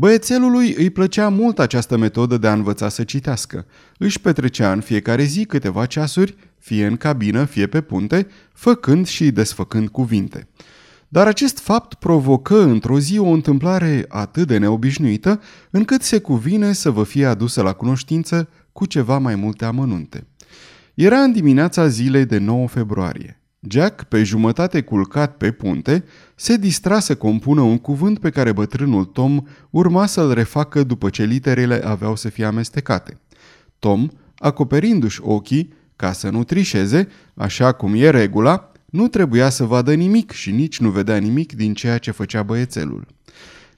Băiețelului 0.00 0.74
îi 0.76 0.90
plăcea 0.90 1.28
mult 1.28 1.58
această 1.58 1.96
metodă 1.96 2.36
de 2.36 2.46
a 2.46 2.52
învăța 2.52 2.88
să 2.88 3.04
citească. 3.04 3.66
Își 3.96 4.20
petrecea 4.20 4.72
în 4.72 4.80
fiecare 4.80 5.22
zi 5.22 5.44
câteva 5.44 5.86
ceasuri, 5.86 6.36
fie 6.58 6.86
în 6.86 6.96
cabină, 6.96 7.44
fie 7.44 7.66
pe 7.66 7.80
punte, 7.80 8.26
făcând 8.52 9.06
și 9.06 9.30
desfăcând 9.30 9.88
cuvinte. 9.88 10.48
Dar 11.08 11.26
acest 11.26 11.58
fapt 11.58 11.94
provocă 11.94 12.62
într-o 12.62 12.98
zi 12.98 13.18
o 13.18 13.28
întâmplare 13.28 14.04
atât 14.08 14.46
de 14.46 14.58
neobișnuită, 14.58 15.40
încât 15.70 16.02
se 16.02 16.18
cuvine 16.18 16.72
să 16.72 16.90
vă 16.90 17.04
fie 17.04 17.26
adusă 17.26 17.62
la 17.62 17.72
cunoștință 17.72 18.48
cu 18.72 18.86
ceva 18.86 19.18
mai 19.18 19.34
multe 19.34 19.64
amănunte. 19.64 20.26
Era 20.94 21.18
în 21.18 21.32
dimineața 21.32 21.88
zilei 21.88 22.24
de 22.24 22.38
9 22.38 22.68
februarie. 22.68 23.42
Jack, 23.60 24.02
pe 24.02 24.22
jumătate 24.22 24.80
culcat 24.80 25.36
pe 25.36 25.50
punte, 25.50 26.04
se 26.34 26.56
distra 26.56 27.00
să 27.00 27.14
compună 27.14 27.60
un 27.60 27.78
cuvânt 27.78 28.18
pe 28.18 28.30
care 28.30 28.52
bătrânul 28.52 29.04
Tom 29.04 29.40
urma 29.70 30.06
să-l 30.06 30.32
refacă 30.32 30.82
după 30.82 31.10
ce 31.10 31.24
literele 31.24 31.80
aveau 31.84 32.16
să 32.16 32.28
fie 32.28 32.44
amestecate. 32.44 33.20
Tom, 33.78 34.08
acoperindu-și 34.36 35.20
ochii, 35.22 35.72
ca 35.96 36.12
să 36.12 36.30
nu 36.30 36.44
trișeze, 36.44 37.08
așa 37.34 37.72
cum 37.72 37.94
e 37.94 38.10
regula, 38.10 38.72
nu 38.86 39.08
trebuia 39.08 39.48
să 39.48 39.64
vadă 39.64 39.94
nimic 39.94 40.30
și 40.30 40.50
nici 40.50 40.80
nu 40.80 40.90
vedea 40.90 41.16
nimic 41.16 41.52
din 41.52 41.74
ceea 41.74 41.98
ce 41.98 42.10
făcea 42.10 42.42
băiețelul. 42.42 43.06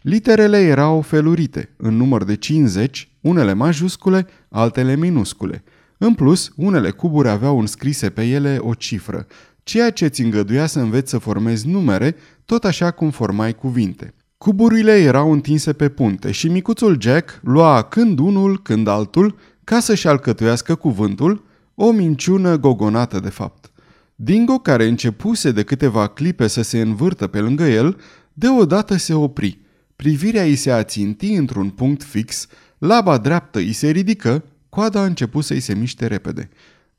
Literele 0.00 0.58
erau 0.58 1.00
felurite, 1.00 1.74
în 1.76 1.96
număr 1.96 2.24
de 2.24 2.36
50, 2.36 3.08
unele 3.20 3.52
majuscule, 3.52 4.26
altele 4.48 4.96
minuscule. 4.96 5.64
În 5.98 6.14
plus, 6.14 6.52
unele 6.56 6.90
cuburi 6.90 7.28
aveau 7.28 7.60
înscrise 7.60 8.10
pe 8.10 8.22
ele 8.22 8.58
o 8.60 8.74
cifră, 8.74 9.26
ceea 9.70 9.90
ce 9.90 10.06
ți 10.06 10.22
îngăduia 10.22 10.66
să 10.66 10.80
înveți 10.80 11.10
să 11.10 11.18
formezi 11.18 11.68
numere, 11.68 12.16
tot 12.44 12.64
așa 12.64 12.90
cum 12.90 13.10
formai 13.10 13.54
cuvinte. 13.54 14.14
Cuburile 14.38 14.98
erau 14.98 15.32
întinse 15.32 15.72
pe 15.72 15.88
punte 15.88 16.30
și 16.30 16.48
micuțul 16.48 16.96
Jack 17.00 17.40
lua 17.42 17.82
când 17.82 18.18
unul, 18.18 18.62
când 18.62 18.86
altul, 18.86 19.38
ca 19.64 19.80
să-și 19.80 20.08
alcătuiască 20.08 20.74
cuvântul, 20.74 21.44
o 21.74 21.90
minciună 21.90 22.58
gogonată 22.58 23.20
de 23.20 23.28
fapt. 23.28 23.70
Dingo, 24.14 24.58
care 24.58 24.86
începuse 24.86 25.50
de 25.50 25.62
câteva 25.62 26.06
clipe 26.06 26.46
să 26.46 26.62
se 26.62 26.80
învârtă 26.80 27.26
pe 27.26 27.38
lângă 27.38 27.64
el, 27.64 27.96
deodată 28.32 28.96
se 28.96 29.14
opri. 29.14 29.58
Privirea 29.96 30.42
îi 30.42 30.56
se 30.56 30.70
aținti 30.70 31.32
într-un 31.32 31.68
punct 31.68 32.02
fix, 32.02 32.46
laba 32.78 33.18
dreaptă 33.18 33.58
îi 33.58 33.72
se 33.72 33.90
ridică, 33.90 34.44
coada 34.68 35.00
a 35.00 35.04
început 35.04 35.44
să-i 35.44 35.60
se 35.60 35.74
miște 35.74 36.06
repede. 36.06 36.48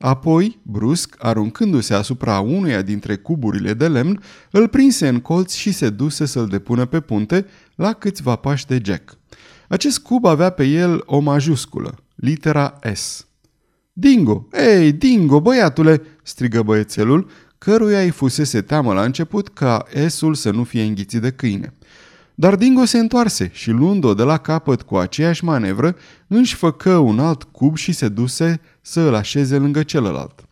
Apoi, 0.02 0.60
brusc, 0.62 1.16
aruncându-se 1.18 1.94
asupra 1.94 2.40
unuia 2.40 2.82
dintre 2.82 3.16
cuburile 3.16 3.74
de 3.74 3.88
lemn, 3.88 4.22
îl 4.50 4.68
prinse 4.68 5.08
în 5.08 5.20
colț 5.20 5.52
și 5.52 5.72
se 5.72 5.90
duse 5.90 6.24
să-l 6.24 6.46
depună 6.46 6.84
pe 6.84 7.00
punte 7.00 7.46
la 7.74 7.92
câțiva 7.92 8.36
pași 8.36 8.66
de 8.66 8.80
Jack. 8.84 9.18
Acest 9.68 9.98
cub 9.98 10.24
avea 10.24 10.50
pe 10.50 10.64
el 10.64 11.02
o 11.06 11.18
majusculă, 11.18 11.94
litera 12.14 12.78
S. 12.94 13.26
Dingo! 13.92 14.48
Ei, 14.52 14.92
Dingo, 14.92 15.40
băiatule!" 15.40 16.02
strigă 16.22 16.62
băiețelul, 16.62 17.30
căruia 17.58 18.00
îi 18.00 18.10
fusese 18.10 18.62
teamă 18.62 18.92
la 18.92 19.02
început 19.02 19.48
ca 19.48 19.84
S-ul 20.08 20.34
să 20.34 20.50
nu 20.50 20.64
fie 20.64 20.82
înghițit 20.82 21.20
de 21.20 21.30
câine. 21.30 21.72
Dar 22.34 22.56
Dingo 22.56 22.84
se 22.84 22.98
întoarse 22.98 23.50
și 23.52 23.70
luând-o 23.70 24.14
de 24.14 24.22
la 24.22 24.38
capăt 24.38 24.82
cu 24.82 24.96
aceeași 24.96 25.44
manevră, 25.44 25.96
își 26.26 26.54
făcă 26.54 26.96
un 26.96 27.18
alt 27.18 27.42
cub 27.42 27.76
și 27.76 27.92
se 27.92 28.08
duse 28.08 28.60
să 28.80 29.00
îl 29.00 29.14
așeze 29.14 29.56
lângă 29.56 29.82
celălalt. 29.82 30.44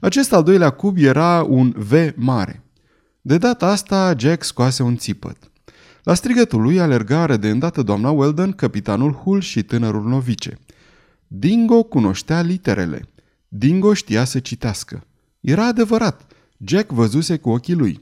Acest 0.00 0.32
al 0.32 0.42
doilea 0.42 0.70
cub 0.70 0.96
era 0.98 1.42
un 1.48 1.74
V 1.76 1.92
mare. 2.14 2.62
De 3.20 3.38
data 3.38 3.66
asta, 3.66 4.14
Jack 4.18 4.44
scoase 4.44 4.82
un 4.82 4.96
țipăt. 4.96 5.36
La 6.02 6.14
strigătul 6.14 6.62
lui 6.62 6.80
alergară 6.80 7.36
de 7.36 7.48
îndată 7.48 7.82
doamna 7.82 8.10
Weldon, 8.10 8.52
capitanul 8.52 9.12
Hull 9.12 9.40
și 9.40 9.62
tânărul 9.62 10.04
novice. 10.08 10.58
Dingo 11.26 11.82
cunoștea 11.82 12.40
literele. 12.40 13.08
Dingo 13.48 13.94
știa 13.94 14.24
să 14.24 14.38
citească. 14.38 15.06
Era 15.40 15.66
adevărat. 15.66 16.26
Jack 16.64 16.90
văzuse 16.90 17.36
cu 17.36 17.50
ochii 17.50 17.74
lui. 17.74 18.00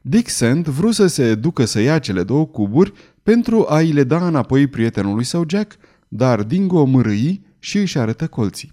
Dick 0.00 0.28
Sand 0.28 0.66
vrut 0.66 0.94
să 0.94 1.06
se 1.06 1.34
ducă 1.34 1.64
să 1.64 1.80
ia 1.80 1.98
cele 1.98 2.22
două 2.22 2.46
cuburi 2.46 2.92
pentru 3.22 3.66
a-i 3.68 3.92
le 3.92 4.04
da 4.04 4.26
înapoi 4.26 4.66
prietenului 4.66 5.24
său 5.24 5.44
Jack, 5.48 5.76
dar 6.08 6.42
Dingo 6.42 6.84
mărâi 6.84 7.46
și 7.58 7.78
își 7.78 7.98
arătă 7.98 8.26
colții. 8.26 8.70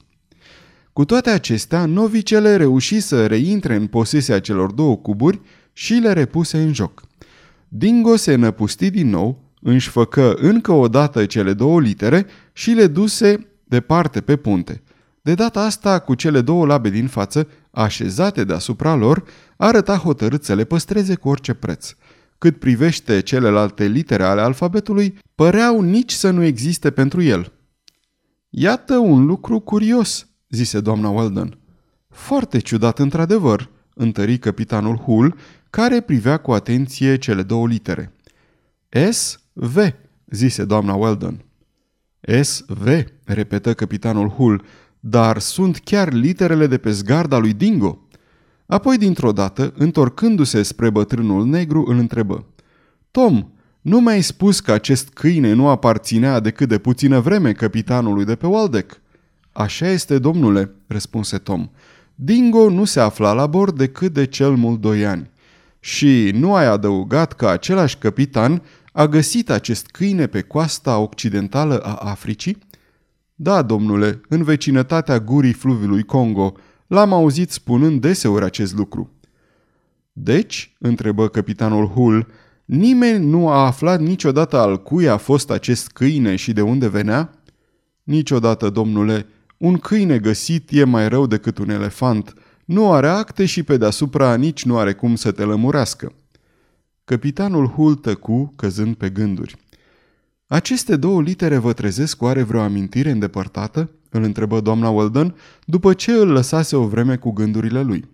Cu 0.94 1.06
toate 1.06 1.30
acestea, 1.30 1.86
novicele 1.86 2.56
reuși 2.56 3.00
să 3.00 3.26
reintre 3.26 3.76
în 3.76 3.88
posesia 3.88 4.40
celor 4.40 4.72
două 4.72 4.98
cuburi 4.98 5.42
și 5.74 5.94
le 5.94 6.14
repuse 6.14 6.58
în 6.58 6.74
joc. 6.74 7.02
Dingo 7.68 8.16
se 8.16 8.36
năpusti 8.36 8.90
din 8.90 9.10
nou, 9.10 9.44
își 9.62 9.90
făcă 9.90 10.34
încă 10.34 10.72
o 10.72 10.88
dată 10.88 11.26
cele 11.26 11.54
două 11.54 11.82
litere 11.82 12.26
și 12.54 12.72
le 12.72 12.88
duse 12.88 13.48
departe 13.64 14.22
pe 14.22 14.36
punte. 14.36 14.82
De 15.22 15.34
data 15.34 15.62
asta, 15.62 16.00
cu 16.00 16.14
cele 16.14 16.42
două 16.42 16.66
labe 16.66 16.90
din 16.90 17.08
față, 17.08 17.48
așezate 17.72 18.44
deasupra 18.44 18.96
lor, 18.96 19.24
arăta 19.58 19.98
hotărât 19.98 20.44
să 20.44 20.54
le 20.56 20.63
păstreze 20.63 21.15
cu 21.15 21.30
orice 21.30 21.54
preț. 21.54 21.96
Cât 22.38 22.60
privește 22.60 23.20
celelalte 23.20 23.86
litere 23.86 24.24
ale 24.24 24.41
alfabetului, 24.41 25.18
păreau 25.36 25.82
nici 25.82 26.12
să 26.12 26.30
nu 26.30 26.44
existe 26.44 26.91
pentru 26.91 27.22
el. 27.22 27.52
Iată 28.50 28.98
un 28.98 29.26
lucru 29.26 29.60
curios, 29.60 30.28
zise 30.50 30.80
doamna 30.80 31.10
Weldon. 31.10 31.58
Foarte 32.10 32.60
ciudat 32.60 33.00
într-adevăr, 33.00 33.70
întări 33.94 34.38
capitanul 34.38 34.96
Hull, 34.96 35.36
care 35.70 36.02
privea 36.02 36.38
cu 36.38 36.52
atenție 36.52 37.18
cele 37.18 37.44
două 37.44 37.68
litere. 37.68 38.13
S, 39.12 39.39
V, 39.54 39.78
zise 40.26 40.65
doamna 40.65 40.94
Weldon. 40.94 41.46
S, 42.41 42.63
V, 42.68 42.88
repetă 43.24 43.74
capitanul 43.74 44.30
Hull, 44.30 44.63
dar 45.00 45.39
sunt 45.39 45.78
chiar 45.78 46.13
literele 46.13 46.68
de 46.68 46.78
pe 46.78 46.91
zgarda 46.91 47.38
lui 47.38 47.54
Dingo. 47.54 48.05
Apoi, 48.65 48.97
dintr-o 48.97 49.32
dată, 49.32 49.73
întorcându-se 49.78 50.62
spre 50.62 50.89
bătrânul 50.89 51.45
negru, 51.45 51.86
îl 51.88 51.97
întrebă. 51.97 52.45
Tom, 53.12 53.47
nu 53.82 53.99
mi-ai 53.99 54.21
spus 54.21 54.60
că 54.60 54.71
acest 54.71 55.10
câine 55.10 55.54
nu 55.54 55.67
aparținea 55.67 56.39
decât 56.39 56.69
de 56.69 56.78
puțină 56.78 57.19
vreme 57.19 57.51
capitanului 57.51 58.25
de 58.25 58.36
pe 58.36 58.47
Waldeck? 58.47 59.01
Așa 59.51 59.88
este, 59.88 60.19
domnule, 60.19 60.71
răspunse 60.88 61.38
Tom. 61.38 61.69
Dingo 62.15 62.69
nu 62.69 62.86
se 62.86 62.99
afla 62.99 63.34
la 63.34 63.47
bord 63.47 63.78
decât 63.78 64.13
de 64.13 64.25
cel 64.25 64.51
mult 64.51 64.82
doi 64.82 65.06
ani. 65.06 65.30
Și 65.80 66.32
nu 66.34 66.54
ai 66.54 66.65
adăugat 66.65 67.34
că 67.34 67.47
același 67.47 67.97
capitan 67.97 68.62
a 68.91 69.08
găsit 69.08 69.49
acest 69.49 69.88
câine 69.88 70.28
pe 70.28 70.41
coasta 70.41 70.97
occidentală 70.97 71.78
a 71.78 71.93
Africii? 71.93 72.58
Da, 73.36 73.62
domnule, 73.62 74.21
în 74.30 74.43
vecinătatea 74.43 75.19
gurii 75.19 75.54
fluviului 75.54 76.04
Congo. 76.04 76.54
L-am 76.88 77.13
auzit 77.13 77.52
spunând 77.52 78.02
deseori 78.02 78.45
acest 78.45 78.76
lucru. 78.76 79.10
Deci, 80.12 80.76
întrebă 80.80 81.28
capitanul 81.28 81.88
Hull, 81.88 82.28
nimeni 82.65 83.26
nu 83.26 83.50
a 83.50 83.65
aflat 83.65 84.00
niciodată 84.00 84.58
al 84.58 84.82
cui 84.82 85.08
a 85.08 85.17
fost 85.17 85.52
acest 85.52 85.88
câine 85.88 86.36
și 86.36 86.54
de 86.54 86.62
unde 86.62 86.88
venea? 86.88 87.39
Niciodată, 88.04 88.69
domnule, 88.69 89.26
un 89.58 89.78
câine 89.78 90.19
găsit 90.19 90.69
e 90.71 90.84
mai 90.84 91.10
rău 91.10 91.28
decât 91.28 91.58
un 91.58 91.69
elefant. 91.69 92.34
Nu 92.65 92.91
are 92.91 93.08
acte 93.08 93.45
și 93.45 93.63
pe 93.63 93.78
deasupra 93.78 94.36
nici 94.36 94.65
nu 94.65 94.78
are 94.78 94.93
cum 94.93 95.15
să 95.15 95.32
te 95.32 95.43
lămurească. 95.43 96.13
Capitanul 97.06 97.67
Hull 97.67 97.95
tăcu, 97.95 98.54
căzând 98.56 98.95
pe 98.95 99.10
gânduri. 99.10 99.56
Aceste 100.48 100.95
două 100.95 101.21
litere 101.21 101.58
vă 101.58 101.74
trezesc 101.74 102.21
oare 102.21 102.43
vreo 102.43 102.62
amintire 102.62 103.12
îndepărtată? 103.12 103.89
Îl 104.15 104.23
întrebă 104.23 104.60
doamna 104.60 104.89
Weldon, 104.89 105.36
după 105.65 105.93
ce 105.93 106.12
îl 106.12 106.28
lăsase 106.28 106.75
o 106.75 106.88
vreme 106.88 107.15
cu 107.15 107.32
gândurile 107.32 107.82
lui. 107.82 108.10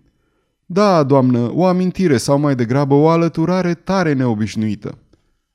Da, 0.66 1.02
doamnă, 1.02 1.50
o 1.54 1.64
amintire 1.64 2.16
sau 2.16 2.38
mai 2.38 2.54
degrabă 2.54 2.94
o 2.94 3.08
alăturare 3.08 3.74
tare 3.74 4.12
neobișnuită. 4.12 4.98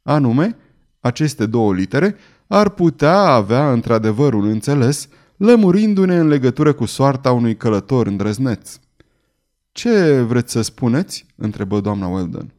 Anume, 0.01 0.55
aceste 0.99 1.45
două 1.45 1.73
litere 1.73 2.15
ar 2.47 2.69
putea 2.69 3.19
avea 3.19 3.71
într-adevăr 3.71 4.33
un 4.33 4.47
înțeles, 4.47 5.07
lămurindu-ne 5.37 6.17
în 6.17 6.27
legătură 6.27 6.73
cu 6.73 6.85
soarta 6.85 7.31
unui 7.31 7.57
călător 7.57 8.07
îndrăzneț. 8.07 8.79
Ce 9.71 10.21
vreți 10.21 10.51
să 10.51 10.61
spuneți?" 10.61 11.25
întrebă 11.35 11.79
doamna 11.79 12.07
Weldon. 12.07 12.53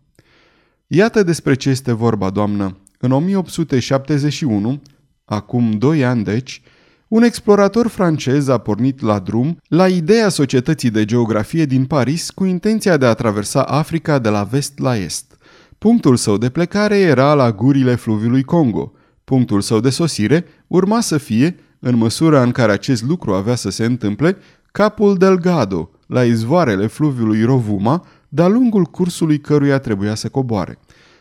Iată 0.86 1.22
despre 1.22 1.54
ce 1.54 1.68
este 1.68 1.92
vorba, 1.92 2.30
doamnă. 2.30 2.76
În 2.98 3.10
1871, 3.10 4.82
acum 5.24 5.70
doi 5.70 6.04
ani 6.04 6.24
deci, 6.24 6.62
un 7.08 7.22
explorator 7.22 7.86
francez 7.86 8.48
a 8.48 8.58
pornit 8.58 9.00
la 9.00 9.18
drum 9.18 9.56
la 9.68 9.88
ideea 9.88 10.28
Societății 10.28 10.90
de 10.90 11.04
Geografie 11.04 11.64
din 11.64 11.84
Paris 11.84 12.30
cu 12.30 12.44
intenția 12.44 12.96
de 12.96 13.06
a 13.06 13.14
traversa 13.14 13.62
Africa 13.62 14.18
de 14.18 14.28
la 14.28 14.42
vest 14.42 14.78
la 14.78 14.96
est. 14.96 15.36
Punctul 15.78 16.16
său 16.16 16.38
de 16.38 16.48
plecare 16.48 16.98
era 16.98 17.34
la 17.34 17.52
gurile 17.52 17.94
fluviului 17.94 18.42
Congo. 18.42 18.92
Punctul 19.24 19.60
său 19.60 19.80
de 19.80 19.90
sosire 19.90 20.44
urma 20.66 21.00
să 21.00 21.18
fie, 21.18 21.56
în 21.80 21.96
măsura 21.96 22.42
în 22.42 22.50
care 22.50 22.72
acest 22.72 23.02
lucru 23.02 23.34
avea 23.34 23.54
să 23.54 23.70
se 23.70 23.84
întâmple, 23.84 24.36
capul 24.72 25.16
Delgado, 25.16 25.90
la 26.06 26.24
izvoarele 26.24 26.86
fluviului 26.86 27.44
Rovuma, 27.44 28.06
de-a 28.28 28.48
lungul 28.48 28.84
cursului 28.84 29.40
căruia 29.40 29.78
trebuia 29.78 30.14
să 30.14 30.28
coboare. 30.28 30.78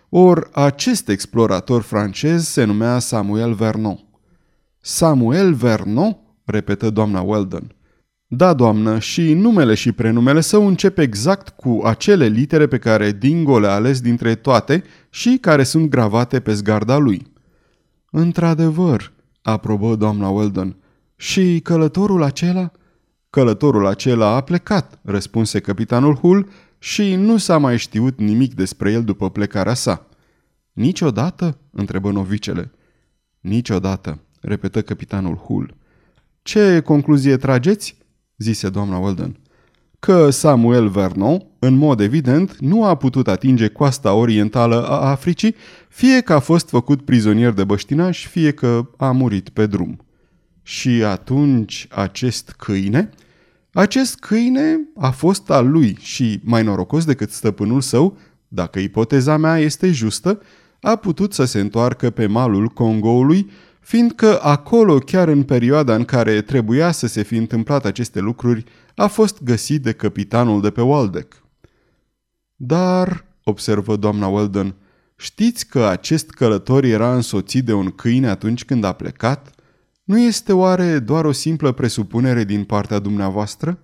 Or, 0.09 0.49
acest 0.53 1.09
explorator 1.09 1.81
francez 1.81 2.47
se 2.47 2.63
numea 2.63 2.99
Samuel 2.99 3.53
Vernon. 3.53 4.06
Samuel 4.89 5.53
Vernon? 5.53 6.17
repetă 6.45 6.89
doamna 6.89 7.21
Weldon. 7.21 7.75
Da, 8.27 8.53
doamnă, 8.53 8.99
și 8.99 9.33
numele 9.33 9.73
și 9.73 9.91
prenumele 9.91 10.41
său 10.41 10.67
încep 10.67 10.97
exact 10.97 11.49
cu 11.49 11.81
acele 11.83 12.27
litere 12.27 12.67
pe 12.67 12.77
care 12.77 13.11
Dingo 13.11 13.59
le-a 13.59 13.73
ales 13.73 14.01
dintre 14.01 14.35
toate 14.35 14.83
și 15.09 15.37
care 15.41 15.63
sunt 15.63 15.89
gravate 15.89 16.39
pe 16.39 16.53
zgarda 16.53 16.97
lui. 16.97 17.31
Într-adevăr, 18.11 19.13
aprobă 19.41 19.95
doamna 19.95 20.29
Weldon. 20.29 20.75
Și 21.15 21.59
călătorul 21.59 22.23
acela? 22.23 22.71
Călătorul 23.29 23.85
acela 23.85 24.35
a 24.35 24.41
plecat, 24.41 24.99
răspunse 25.03 25.59
capitanul 25.59 26.15
Hull 26.15 26.49
și 26.79 27.15
nu 27.15 27.37
s-a 27.37 27.57
mai 27.57 27.77
știut 27.77 28.19
nimic 28.19 28.53
despre 28.53 28.91
el 28.91 29.03
după 29.03 29.29
plecarea 29.29 29.73
sa. 29.73 30.07
Niciodată? 30.73 31.57
întrebă 31.71 32.11
novicele. 32.11 32.71
Niciodată, 33.39 34.19
repetă 34.39 34.81
capitanul 34.81 35.35
Hull. 35.35 35.75
Ce 36.41 36.79
concluzie 36.79 37.37
trageți? 37.37 37.97
zise 38.37 38.69
doamna 38.69 38.97
Weldon. 38.97 39.39
Că 39.99 40.29
Samuel 40.29 40.89
Vernon, 40.89 41.45
în 41.59 41.73
mod 41.73 41.99
evident, 41.99 42.57
nu 42.57 42.83
a 42.83 42.95
putut 42.95 43.27
atinge 43.27 43.67
coasta 43.67 44.13
orientală 44.13 44.87
a 44.87 45.09
Africii, 45.09 45.55
fie 45.89 46.21
că 46.21 46.33
a 46.33 46.39
fost 46.39 46.69
făcut 46.69 47.01
prizonier 47.01 47.51
de 47.51 47.63
băștinaș, 47.63 48.27
fie 48.27 48.51
că 48.51 48.89
a 48.97 49.11
murit 49.11 49.49
pe 49.49 49.65
drum. 49.65 50.05
Și 50.63 50.89
atunci 50.89 51.87
acest 51.89 52.53
câine? 52.57 53.09
Acest 53.73 54.19
câine 54.19 54.79
a 54.95 55.09
fost 55.09 55.49
al 55.49 55.69
lui 55.69 55.97
și, 55.99 56.39
mai 56.43 56.63
norocos 56.63 57.05
decât 57.05 57.31
stăpânul 57.31 57.81
său, 57.81 58.17
dacă 58.47 58.79
ipoteza 58.79 59.37
mea 59.37 59.57
este 59.57 59.91
justă, 59.91 60.41
a 60.81 60.95
putut 60.95 61.33
să 61.33 61.45
se 61.45 61.59
întoarcă 61.59 62.09
pe 62.09 62.25
malul 62.25 62.67
Congoului, 62.67 63.49
fiindcă 63.87 64.41
acolo, 64.41 64.97
chiar 64.97 65.27
în 65.27 65.43
perioada 65.43 65.95
în 65.95 66.05
care 66.05 66.41
trebuia 66.41 66.91
să 66.91 67.07
se 67.07 67.23
fi 67.23 67.35
întâmplat 67.35 67.85
aceste 67.85 68.19
lucruri, 68.19 68.63
a 68.95 69.07
fost 69.07 69.43
găsit 69.43 69.81
de 69.81 69.91
capitanul 69.91 70.61
de 70.61 70.69
pe 70.69 70.81
Waldeck. 70.81 71.43
Dar, 72.55 73.25
observă 73.43 73.95
doamna 73.95 74.27
Weldon, 74.27 74.75
știți 75.15 75.67
că 75.67 75.85
acest 75.85 76.29
călător 76.29 76.83
era 76.83 77.15
însoțit 77.15 77.65
de 77.65 77.73
un 77.73 77.89
câine 77.89 78.27
atunci 78.27 78.65
când 78.65 78.83
a 78.83 78.91
plecat? 78.91 79.55
Nu 80.03 80.19
este 80.19 80.53
oare 80.53 80.99
doar 80.99 81.25
o 81.25 81.31
simplă 81.31 81.71
presupunere 81.71 82.43
din 82.43 82.63
partea 82.63 82.99
dumneavoastră? 82.99 83.79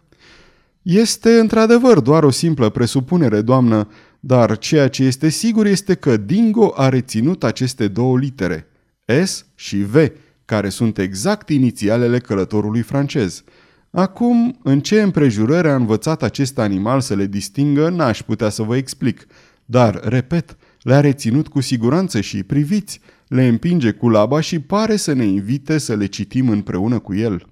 Este 0.82 1.40
într-adevăr 1.40 2.00
doar 2.00 2.24
o 2.24 2.30
simplă 2.30 2.70
presupunere, 2.70 3.42
doamnă, 3.42 3.88
dar 4.20 4.58
ceea 4.58 4.88
ce 4.88 5.04
este 5.04 5.30
sigur 5.30 5.66
este 5.66 5.96
că 5.96 6.18
Dingo 6.18 6.74
a 6.76 6.90
reținut 6.90 7.44
aceste 7.44 7.88
două 7.88 8.18
litere, 8.18 8.68
S 9.06 9.46
și 9.56 9.78
V, 9.78 9.96
care 10.46 10.70
sunt 10.70 10.98
exact 10.98 11.50
inițialele 11.50 12.20
călătorului 12.20 12.82
francez. 12.82 13.44
Acum, 13.92 14.60
în 14.64 14.80
ce 14.80 15.02
împrejurări 15.02 15.68
a 15.68 15.76
învățat 15.76 16.24
acest 16.24 16.60
animal 16.60 17.02
să 17.02 17.16
le 17.16 17.26
distingă, 17.26 17.90
n-aș 17.90 18.22
putea 18.22 18.50
să 18.50 18.64
vă 18.64 18.76
explic. 18.76 19.26
Dar, 19.66 20.00
repet, 20.04 20.58
le-a 20.82 21.00
reținut 21.00 21.48
cu 21.48 21.62
siguranță 21.62 22.22
și 22.22 22.44
priviți, 22.44 23.00
le 23.28 23.48
împinge 23.48 23.92
cu 23.92 24.10
laba 24.10 24.40
și 24.40 24.60
pare 24.60 24.96
să 24.96 25.14
ne 25.14 25.26
invite 25.26 25.78
să 25.78 25.96
le 25.96 26.06
citim 26.06 26.50
împreună 26.50 27.00
cu 27.00 27.16
el. 27.16 27.48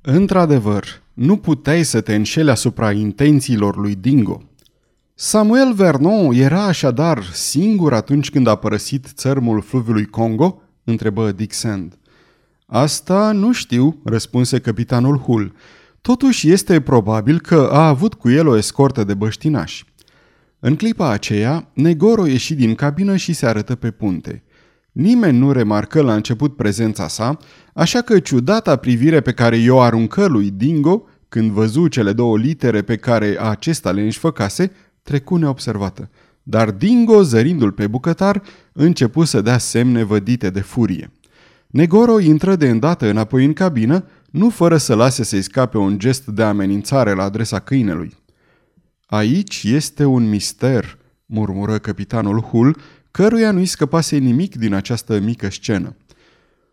Într-adevăr, 0.00 1.02
nu 1.14 1.36
puteai 1.36 1.82
să 1.82 2.00
te 2.00 2.14
înșeli 2.14 2.50
asupra 2.50 2.92
intențiilor 2.92 3.76
lui 3.76 3.94
Dingo. 3.94 4.42
Samuel 5.14 5.72
Vernon 5.72 6.32
era 6.32 6.64
așadar 6.64 7.22
singur 7.32 7.92
atunci 7.92 8.30
când 8.30 8.46
a 8.46 8.54
părăsit 8.54 9.06
țărmul 9.14 9.60
fluviului 9.60 10.04
Congo? 10.04 10.60
Întrebă 10.90 11.32
Dick 11.32 11.52
Sand. 11.52 11.98
Asta 12.66 13.32
nu 13.32 13.52
știu, 13.52 14.00
răspunse 14.04 14.58
capitanul 14.58 15.18
Hull. 15.18 15.54
Totuși 16.00 16.50
este 16.50 16.80
probabil 16.80 17.40
că 17.40 17.68
a 17.72 17.88
avut 17.88 18.14
cu 18.14 18.30
el 18.30 18.46
o 18.46 18.56
escortă 18.56 19.04
de 19.04 19.14
băștinași. 19.14 19.84
În 20.58 20.76
clipa 20.76 21.10
aceea, 21.10 21.70
Negoro 21.72 22.26
ieși 22.26 22.54
din 22.54 22.74
cabină 22.74 23.16
și 23.16 23.32
se 23.32 23.46
arătă 23.46 23.74
pe 23.74 23.90
punte. 23.90 24.42
Nimeni 24.92 25.38
nu 25.38 25.52
remarcă 25.52 26.02
la 26.02 26.14
început 26.14 26.56
prezența 26.56 27.08
sa, 27.08 27.38
așa 27.74 28.00
că 28.00 28.18
ciudata 28.18 28.76
privire 28.76 29.20
pe 29.20 29.32
care 29.32 29.56
i-o 29.56 29.80
aruncă 29.80 30.26
lui 30.26 30.50
Dingo, 30.50 31.02
când 31.28 31.50
văzu 31.50 31.88
cele 31.88 32.12
două 32.12 32.38
litere 32.38 32.82
pe 32.82 32.96
care 32.96 33.36
acesta 33.40 33.90
le 33.90 34.00
înșfăcase, 34.00 34.72
trecu 35.02 35.36
neobservată. 35.36 36.10
Dar 36.48 36.70
Dingo, 36.70 37.22
zărindu-l 37.22 37.72
pe 37.72 37.86
bucătar, 37.86 38.42
începu 38.72 39.24
să 39.24 39.40
dea 39.40 39.58
semne 39.58 40.02
vădite 40.02 40.50
de 40.50 40.60
furie. 40.60 41.10
Negoro 41.66 42.20
intră 42.20 42.56
de 42.56 42.68
îndată 42.68 43.08
înapoi 43.08 43.44
în 43.44 43.52
cabină, 43.52 44.04
nu 44.30 44.50
fără 44.50 44.76
să 44.76 44.94
lase 44.94 45.22
să-i 45.24 45.42
scape 45.42 45.78
un 45.78 45.98
gest 45.98 46.26
de 46.26 46.42
amenințare 46.42 47.12
la 47.12 47.22
adresa 47.22 47.58
câinelui. 47.58 48.14
Aici 49.06 49.62
este 49.64 50.04
un 50.04 50.28
mister, 50.28 50.98
murmură 51.26 51.78
capitanul 51.78 52.40
Hull, 52.40 52.76
căruia 53.10 53.50
nu-i 53.50 53.66
scăpase 53.66 54.16
nimic 54.16 54.56
din 54.56 54.74
această 54.74 55.18
mică 55.18 55.50
scenă. 55.50 55.96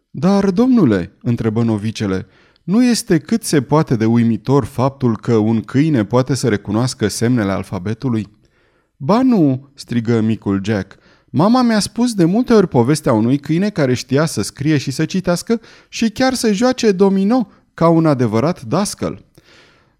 Dar, 0.09 0.51
domnule, 0.51 1.11
întrebă 1.21 1.63
novicele, 1.63 2.25
nu 2.63 2.83
este 2.83 3.19
cât 3.19 3.43
se 3.43 3.61
poate 3.61 3.95
de 3.95 4.05
uimitor 4.05 4.65
faptul 4.65 5.17
că 5.17 5.35
un 5.35 5.61
câine 5.61 6.05
poate 6.05 6.35
să 6.35 6.47
recunoască 6.47 7.07
semnele 7.07 7.51
alfabetului? 7.51 8.41
Ba 8.97 9.21
nu, 9.21 9.69
strigă 9.73 10.21
micul 10.21 10.61
Jack. 10.63 10.95
Mama 11.29 11.61
mi-a 11.61 11.79
spus 11.79 12.13
de 12.13 12.25
multe 12.25 12.53
ori 12.53 12.67
povestea 12.67 13.13
unui 13.13 13.37
câine 13.37 13.69
care 13.69 13.93
știa 13.93 14.25
să 14.25 14.41
scrie 14.41 14.77
și 14.77 14.91
să 14.91 15.05
citească 15.05 15.61
și 15.89 16.09
chiar 16.09 16.33
să 16.33 16.51
joace 16.51 16.91
domino 16.91 17.47
ca 17.73 17.87
un 17.87 18.05
adevărat 18.05 18.61
dascăl. 18.61 19.25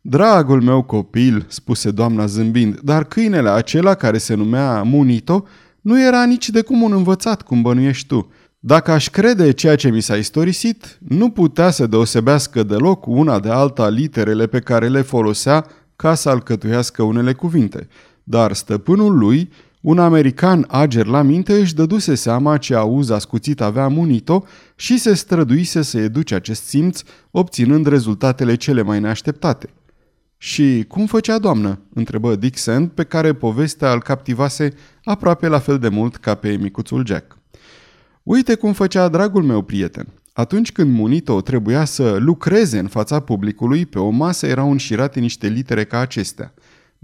Dragul 0.02 0.62
meu 0.62 0.82
copil, 0.82 1.46
spuse 1.48 1.92
doamna 1.92 2.26
zâmbind, 2.26 2.80
dar 2.80 3.04
câinele 3.04 3.50
acela 3.50 3.94
care 3.94 4.18
se 4.18 4.34
numea 4.34 4.84
Munito 4.84 5.48
nu 5.82 6.02
era 6.02 6.26
nici 6.26 6.50
de 6.50 6.62
cum 6.62 6.82
un 6.82 6.92
învățat, 6.92 7.42
cum 7.42 7.62
bănuiești 7.62 8.08
tu. 8.08 8.32
Dacă 8.60 8.92
aș 8.92 9.10
crede 9.10 9.52
ceea 9.52 9.76
ce 9.76 9.90
mi 9.90 10.02
s-a 10.02 10.16
istorisit, 10.16 11.00
nu 11.08 11.30
putea 11.30 11.70
să 11.70 11.88
deosebească 11.88 12.64
deloc 12.64 13.06
una 13.08 13.40
de 13.40 13.50
alta 13.50 13.90
literele 13.90 14.48
pe 14.48 14.60
care 14.60 14.88
le 14.88 15.02
folosea 15.02 15.66
ca 15.96 16.14
să 16.14 16.30
alcătuiască 16.30 17.04
unele 17.04 17.34
cuvinte. 17.34 17.88
Dar 18.24 18.54
stăpânul 18.54 19.18
lui, 19.18 19.50
Un 19.82 20.00
american 20.00 20.66
ager 20.68 21.06
la 21.06 21.22
minte 21.22 21.54
își 21.54 21.76
dăduse 21.76 22.16
seama 22.16 22.58
ce 22.58 22.76
auz 22.76 23.10
ascuțit 23.10 23.62
avea 23.62 23.88
Munito 23.88 24.46
și 24.76 24.98
se 24.98 25.14
străduise 25.14 25.82
să 25.82 25.98
educe 25.98 26.36
acest 26.36 26.64
simț, 26.64 27.02
obținând 27.32 27.88
rezultatele 27.88 28.56
cele 28.56 28.82
mai 28.82 29.00
neașteptate. 29.00 29.70
Și 30.38 30.86
cum 30.88 31.06
făcea 31.06 31.40
doamnă?" 31.40 31.80
întrebă 31.94 32.36
Dick 32.36 32.58
Sand, 32.58 32.90
pe 32.90 33.04
care 33.04 33.34
povestea 33.34 33.92
îl 33.92 34.02
captivase 34.02 34.74
aproape 35.04 35.48
la 35.48 35.60
fel 35.60 35.80
de 35.80 35.90
mult 35.90 36.16
ca 36.16 36.36
pe 36.36 36.58
micuțul 36.62 37.06
Jack. 37.06 37.38
Uite 38.24 38.56
cum 38.56 38.74
făcea 38.74 39.08
dragul 39.08 39.44
meu 39.44 39.62
prieten. 39.62 40.08
Atunci 40.34 40.72
când 40.72 40.92
Munito 40.94 41.42
trebuia 41.42 41.86
să 41.86 42.18
lucreze 42.20 42.80
în 42.80 42.88
fața 42.88 43.20
publicului, 43.20 43.86
pe 43.86 44.00
o 44.00 44.10
masă 44.10 44.48
erau 44.48 44.72
înșirate 44.72 45.20
niște 45.20 45.48
litere 45.48 45.84
ca 45.84 46.00
acestea. 46.00 46.54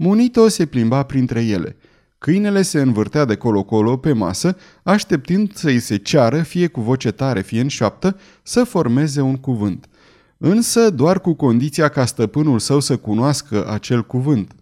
Munito 0.02 0.48
se 0.48 0.66
plimba 0.66 1.02
printre 1.02 1.44
ele. 1.44 1.76
Câinele 2.18 2.62
se 2.62 2.80
învârtea 2.80 3.24
de 3.24 3.34
colo-colo 3.34 3.96
pe 3.96 4.12
masă, 4.12 4.56
așteptând 4.82 5.54
să-i 5.54 5.78
se 5.78 5.96
ceară, 5.96 6.42
fie 6.42 6.66
cu 6.66 6.80
voce 6.80 7.10
tare, 7.10 7.40
fie 7.40 7.60
în 7.60 7.68
șoaptă, 7.68 8.16
să 8.42 8.64
formeze 8.64 9.20
un 9.20 9.36
cuvânt. 9.36 9.88
Însă 10.36 10.90
doar 10.90 11.20
cu 11.20 11.32
condiția 11.32 11.88
ca 11.88 12.04
stăpânul 12.04 12.58
său 12.58 12.80
să 12.80 12.96
cunoască 12.96 13.70
acel 13.70 14.04
cuvânt. 14.04 14.52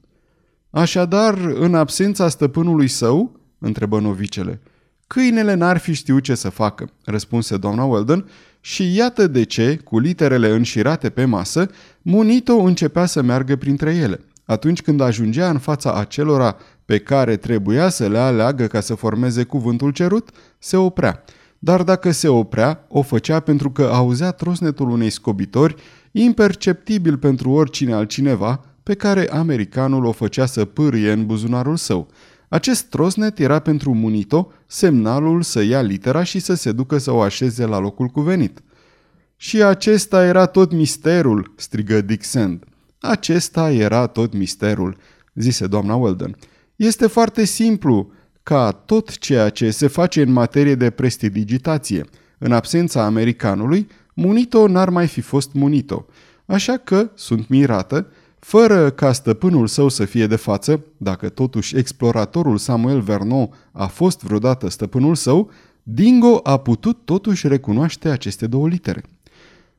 Așadar, 0.71 1.39
în 1.39 1.75
absența 1.75 2.29
stăpânului 2.29 2.89
său, 2.89 3.41
întrebă 3.59 4.01
novicele, 4.01 4.61
câinele 5.07 5.55
n-ar 5.55 5.79
fi 5.79 5.93
știut 5.93 6.23
ce 6.23 6.35
să 6.35 6.49
facă, 6.49 6.91
răspunse 7.05 7.57
doamna 7.57 7.85
Weldon, 7.85 8.29
și 8.61 8.95
iată 8.97 9.27
de 9.27 9.43
ce, 9.43 9.81
cu 9.85 9.99
literele 9.99 10.51
înșirate 10.51 11.11
pe 11.11 11.25
masă, 11.25 11.71
Munito 12.03 12.55
începea 12.55 13.07
să 13.07 13.23
meargă 13.23 13.57
printre 13.57 13.95
ele. 13.95 14.21
Atunci 14.49 14.83
când 14.83 15.01
ajungea 15.01 15.51
în 15.51 15.59
fața 15.59 15.93
acelora 15.93 16.57
pe 16.85 16.99
care 16.99 17.37
trebuia 17.37 17.89
să 17.89 18.09
le 18.09 18.19
aleagă 18.19 18.67
ca 18.67 18.81
să 18.81 18.95
formeze 18.95 19.43
cuvântul 19.43 19.91
cerut, 19.91 20.31
se 20.59 20.77
oprea. 20.77 21.25
Dar 21.59 21.83
dacă 21.83 22.11
se 22.11 22.29
oprea, 22.29 22.85
o 22.89 23.03
făcea 23.03 23.41
pentru 23.41 23.71
că 23.71 23.83
auzea 23.83 24.31
trosnetul 24.31 24.91
unei 24.91 25.11
scobitori, 25.11 25.75
imperceptibil 26.13 27.17
pentru 27.17 27.51
oricine 27.51 27.93
altcineva, 27.93 28.61
pe 28.83 28.95
care 28.95 29.31
americanul 29.31 30.05
o 30.05 30.13
făcea 30.13 30.47
să 30.47 30.65
pârie 30.65 31.13
în 31.13 31.27
buzunarul 31.27 31.77
său. 31.77 32.09
Acest 32.49 32.85
trosnet 32.85 33.39
era 33.39 33.59
pentru 33.59 33.95
Munito 33.95 34.53
semnalul 34.67 35.43
să 35.43 35.63
ia 35.63 35.81
litera 35.81 36.23
și 36.23 36.39
să 36.39 36.55
se 36.55 36.73
ducă 36.73 36.99
să 36.99 37.13
o 37.13 37.21
așeze 37.21 37.65
la 37.67 37.79
locul 37.79 38.07
cuvenit. 38.07 38.63
Și 39.37 39.63
acesta 39.63 40.25
era 40.25 40.47
tot 40.47 40.73
misterul, 40.73 41.53
strigă 41.57 42.01
Dick 42.01 42.25
Sand. 42.25 42.65
Acesta 43.01 43.73
era 43.73 44.07
tot 44.07 44.35
misterul, 44.35 44.97
zise 45.35 45.67
doamna 45.67 45.95
Weldon. 45.95 46.37
Este 46.77 47.07
foarte 47.07 47.45
simplu, 47.45 48.13
ca 48.43 48.71
tot 48.71 49.19
ceea 49.19 49.49
ce 49.49 49.71
se 49.71 49.87
face 49.87 50.23
în 50.23 50.33
materie 50.33 50.75
de 50.75 50.91
prestidigitație. 50.91 52.05
În 52.39 52.53
absența 52.53 53.05
americanului, 53.05 53.87
Munito 54.15 54.69
n-ar 54.69 54.91
mai 54.91 55.07
fi 55.07 55.21
fost 55.21 55.53
Munito. 55.53 56.07
Așa 56.47 56.77
că, 56.77 57.11
sunt 57.15 57.49
mirată, 57.49 58.07
fără 58.39 58.91
ca 58.91 59.13
stăpânul 59.13 59.67
său 59.67 59.89
să 59.89 60.05
fie 60.05 60.27
de 60.27 60.37
față, 60.37 60.85
dacă 60.97 61.29
totuși 61.29 61.77
exploratorul 61.77 62.57
Samuel 62.57 63.01
Vernon 63.01 63.49
a 63.73 63.87
fost 63.87 64.23
vreodată 64.23 64.69
stăpânul 64.69 65.15
său, 65.15 65.51
Dingo 65.83 66.41
a 66.43 66.57
putut 66.57 66.99
totuși 67.05 67.49
recunoaște 67.49 68.09
aceste 68.09 68.47
două 68.47 68.69
litere. 68.69 69.03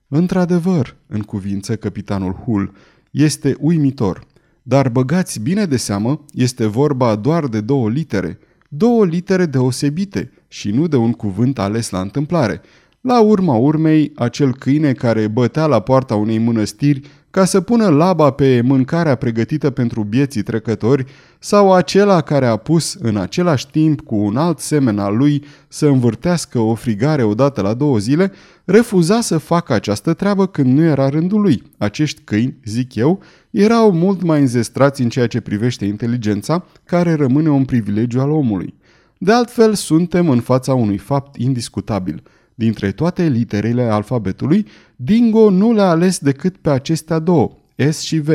Într-adevăr, 0.07 0.95
în 1.07 1.21
cuvință 1.21 1.75
capitanul 1.75 2.33
Hull, 2.33 2.73
este 3.11 3.55
uimitor, 3.59 4.27
dar 4.63 4.89
băgați 4.89 5.39
bine 5.39 5.65
de 5.65 5.77
seamă, 5.77 6.25
este 6.33 6.65
vorba 6.65 7.15
doar 7.15 7.47
de 7.47 7.61
două 7.61 7.89
litere, 7.89 8.39
două 8.69 9.05
litere 9.05 9.45
deosebite 9.45 10.31
și 10.47 10.71
nu 10.71 10.87
de 10.87 10.95
un 10.95 11.11
cuvânt 11.11 11.59
ales 11.59 11.89
la 11.89 11.99
întâmplare. 11.99 12.61
La 13.01 13.21
urma 13.21 13.55
urmei, 13.55 14.11
acel 14.15 14.55
câine 14.55 14.93
care 14.93 15.27
bătea 15.27 15.65
la 15.65 15.79
poarta 15.79 16.15
unei 16.15 16.37
mănăstiri 16.37 17.01
ca 17.31 17.45
să 17.45 17.61
pună 17.61 17.87
laba 17.87 18.31
pe 18.31 18.61
mâncarea 18.61 19.15
pregătită 19.15 19.69
pentru 19.69 20.03
bieții 20.03 20.41
trecători 20.41 21.05
sau 21.39 21.73
acela 21.73 22.21
care 22.21 22.45
a 22.45 22.55
pus 22.55 22.93
în 22.93 23.17
același 23.17 23.67
timp 23.67 24.01
cu 24.01 24.15
un 24.15 24.37
alt 24.37 24.59
semen 24.59 24.99
al 24.99 25.17
lui 25.17 25.43
să 25.67 25.87
învârtească 25.87 26.59
o 26.59 26.75
frigare 26.75 27.23
odată 27.23 27.61
la 27.61 27.73
două 27.73 27.97
zile, 27.97 28.31
refuza 28.65 29.21
să 29.21 29.37
facă 29.37 29.73
această 29.73 30.13
treabă 30.13 30.47
când 30.47 30.77
nu 30.77 30.83
era 30.83 31.09
rândul 31.09 31.41
lui. 31.41 31.63
Acești 31.77 32.21
câini, 32.23 32.57
zic 32.65 32.95
eu, 32.95 33.21
erau 33.49 33.91
mult 33.91 34.21
mai 34.21 34.39
înzestrați 34.39 35.01
în 35.01 35.09
ceea 35.09 35.27
ce 35.27 35.39
privește 35.39 35.85
inteligența, 35.85 36.65
care 36.85 37.13
rămâne 37.13 37.49
un 37.49 37.65
privilegiu 37.65 38.19
al 38.19 38.31
omului. 38.31 38.73
De 39.17 39.31
altfel, 39.31 39.73
suntem 39.73 40.29
în 40.29 40.39
fața 40.39 40.73
unui 40.73 40.97
fapt 40.97 41.35
indiscutabil– 41.35 42.23
Dintre 42.59 42.91
toate 42.91 43.27
literele 43.27 43.83
alfabetului, 43.83 44.67
Dingo 44.95 45.49
nu 45.49 45.73
le-a 45.73 45.89
ales 45.89 46.19
decât 46.19 46.57
pe 46.57 46.69
acestea 46.69 47.19
două, 47.19 47.57
S 47.91 47.99
și 47.99 48.19
V. 48.19 48.29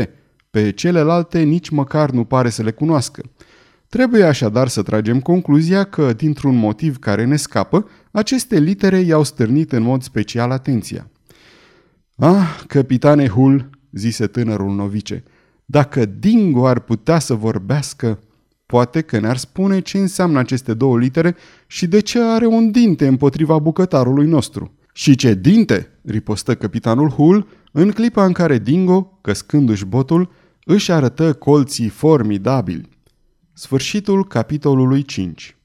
Pe 0.51 0.71
celelalte 0.71 1.43
nici 1.43 1.69
măcar 1.69 2.11
nu 2.11 2.25
pare 2.25 2.49
să 2.49 2.63
le 2.63 2.71
cunoască. 2.71 3.23
Trebuie 3.89 4.23
așadar 4.25 4.69
să 4.69 4.83
tragem 4.83 5.21
concluzia 5.21 5.85
că, 5.85 6.13
dintr-un 6.13 6.57
motiv 6.57 6.99
care 6.99 7.25
ne 7.25 7.37
scapă, 7.37 7.89
aceste 8.11 8.59
litere 8.59 8.99
i-au 8.99 9.23
stârnit 9.23 9.73
în 9.73 9.83
mod 9.83 10.03
special 10.03 10.51
atenția. 10.51 11.11
Ah, 12.17 12.63
capitane 12.67 13.29
Hull, 13.29 13.71
zise 13.93 14.27
tânărul 14.27 14.75
novice, 14.75 15.23
dacă 15.65 16.05
Dingo 16.05 16.67
ar 16.67 16.81
putea 16.81 17.19
să 17.19 17.35
vorbească... 17.35 18.19
Poate 18.67 19.01
că 19.01 19.19
ne-ar 19.19 19.37
spune 19.37 19.81
ce 19.81 19.99
înseamnă 19.99 20.39
aceste 20.39 20.75
două 20.75 20.99
litere 20.99 21.37
și 21.67 21.87
de 21.87 22.01
ce 22.01 22.21
are 22.21 22.47
un 22.47 22.71
dinte 22.71 23.07
împotriva 23.07 23.59
bucătarului 23.59 24.27
nostru. 24.27 24.73
Și 24.93 25.15
ce 25.15 25.35
dinte? 25.35 25.89
ripostă 26.05 26.55
capitanul 26.55 27.09
Hull 27.09 27.47
în 27.73 27.91
clipa 27.91 28.25
în 28.25 28.33
care 28.33 28.59
Dingo, 28.59 29.19
căscându-și 29.21 29.85
botul, 29.85 30.33
își 30.65 30.93
arătă 30.93 31.33
colții 31.33 31.89
formidabili. 31.89 32.89
Sfârșitul 33.53 34.27
capitolului 34.27 35.03
5 35.03 35.57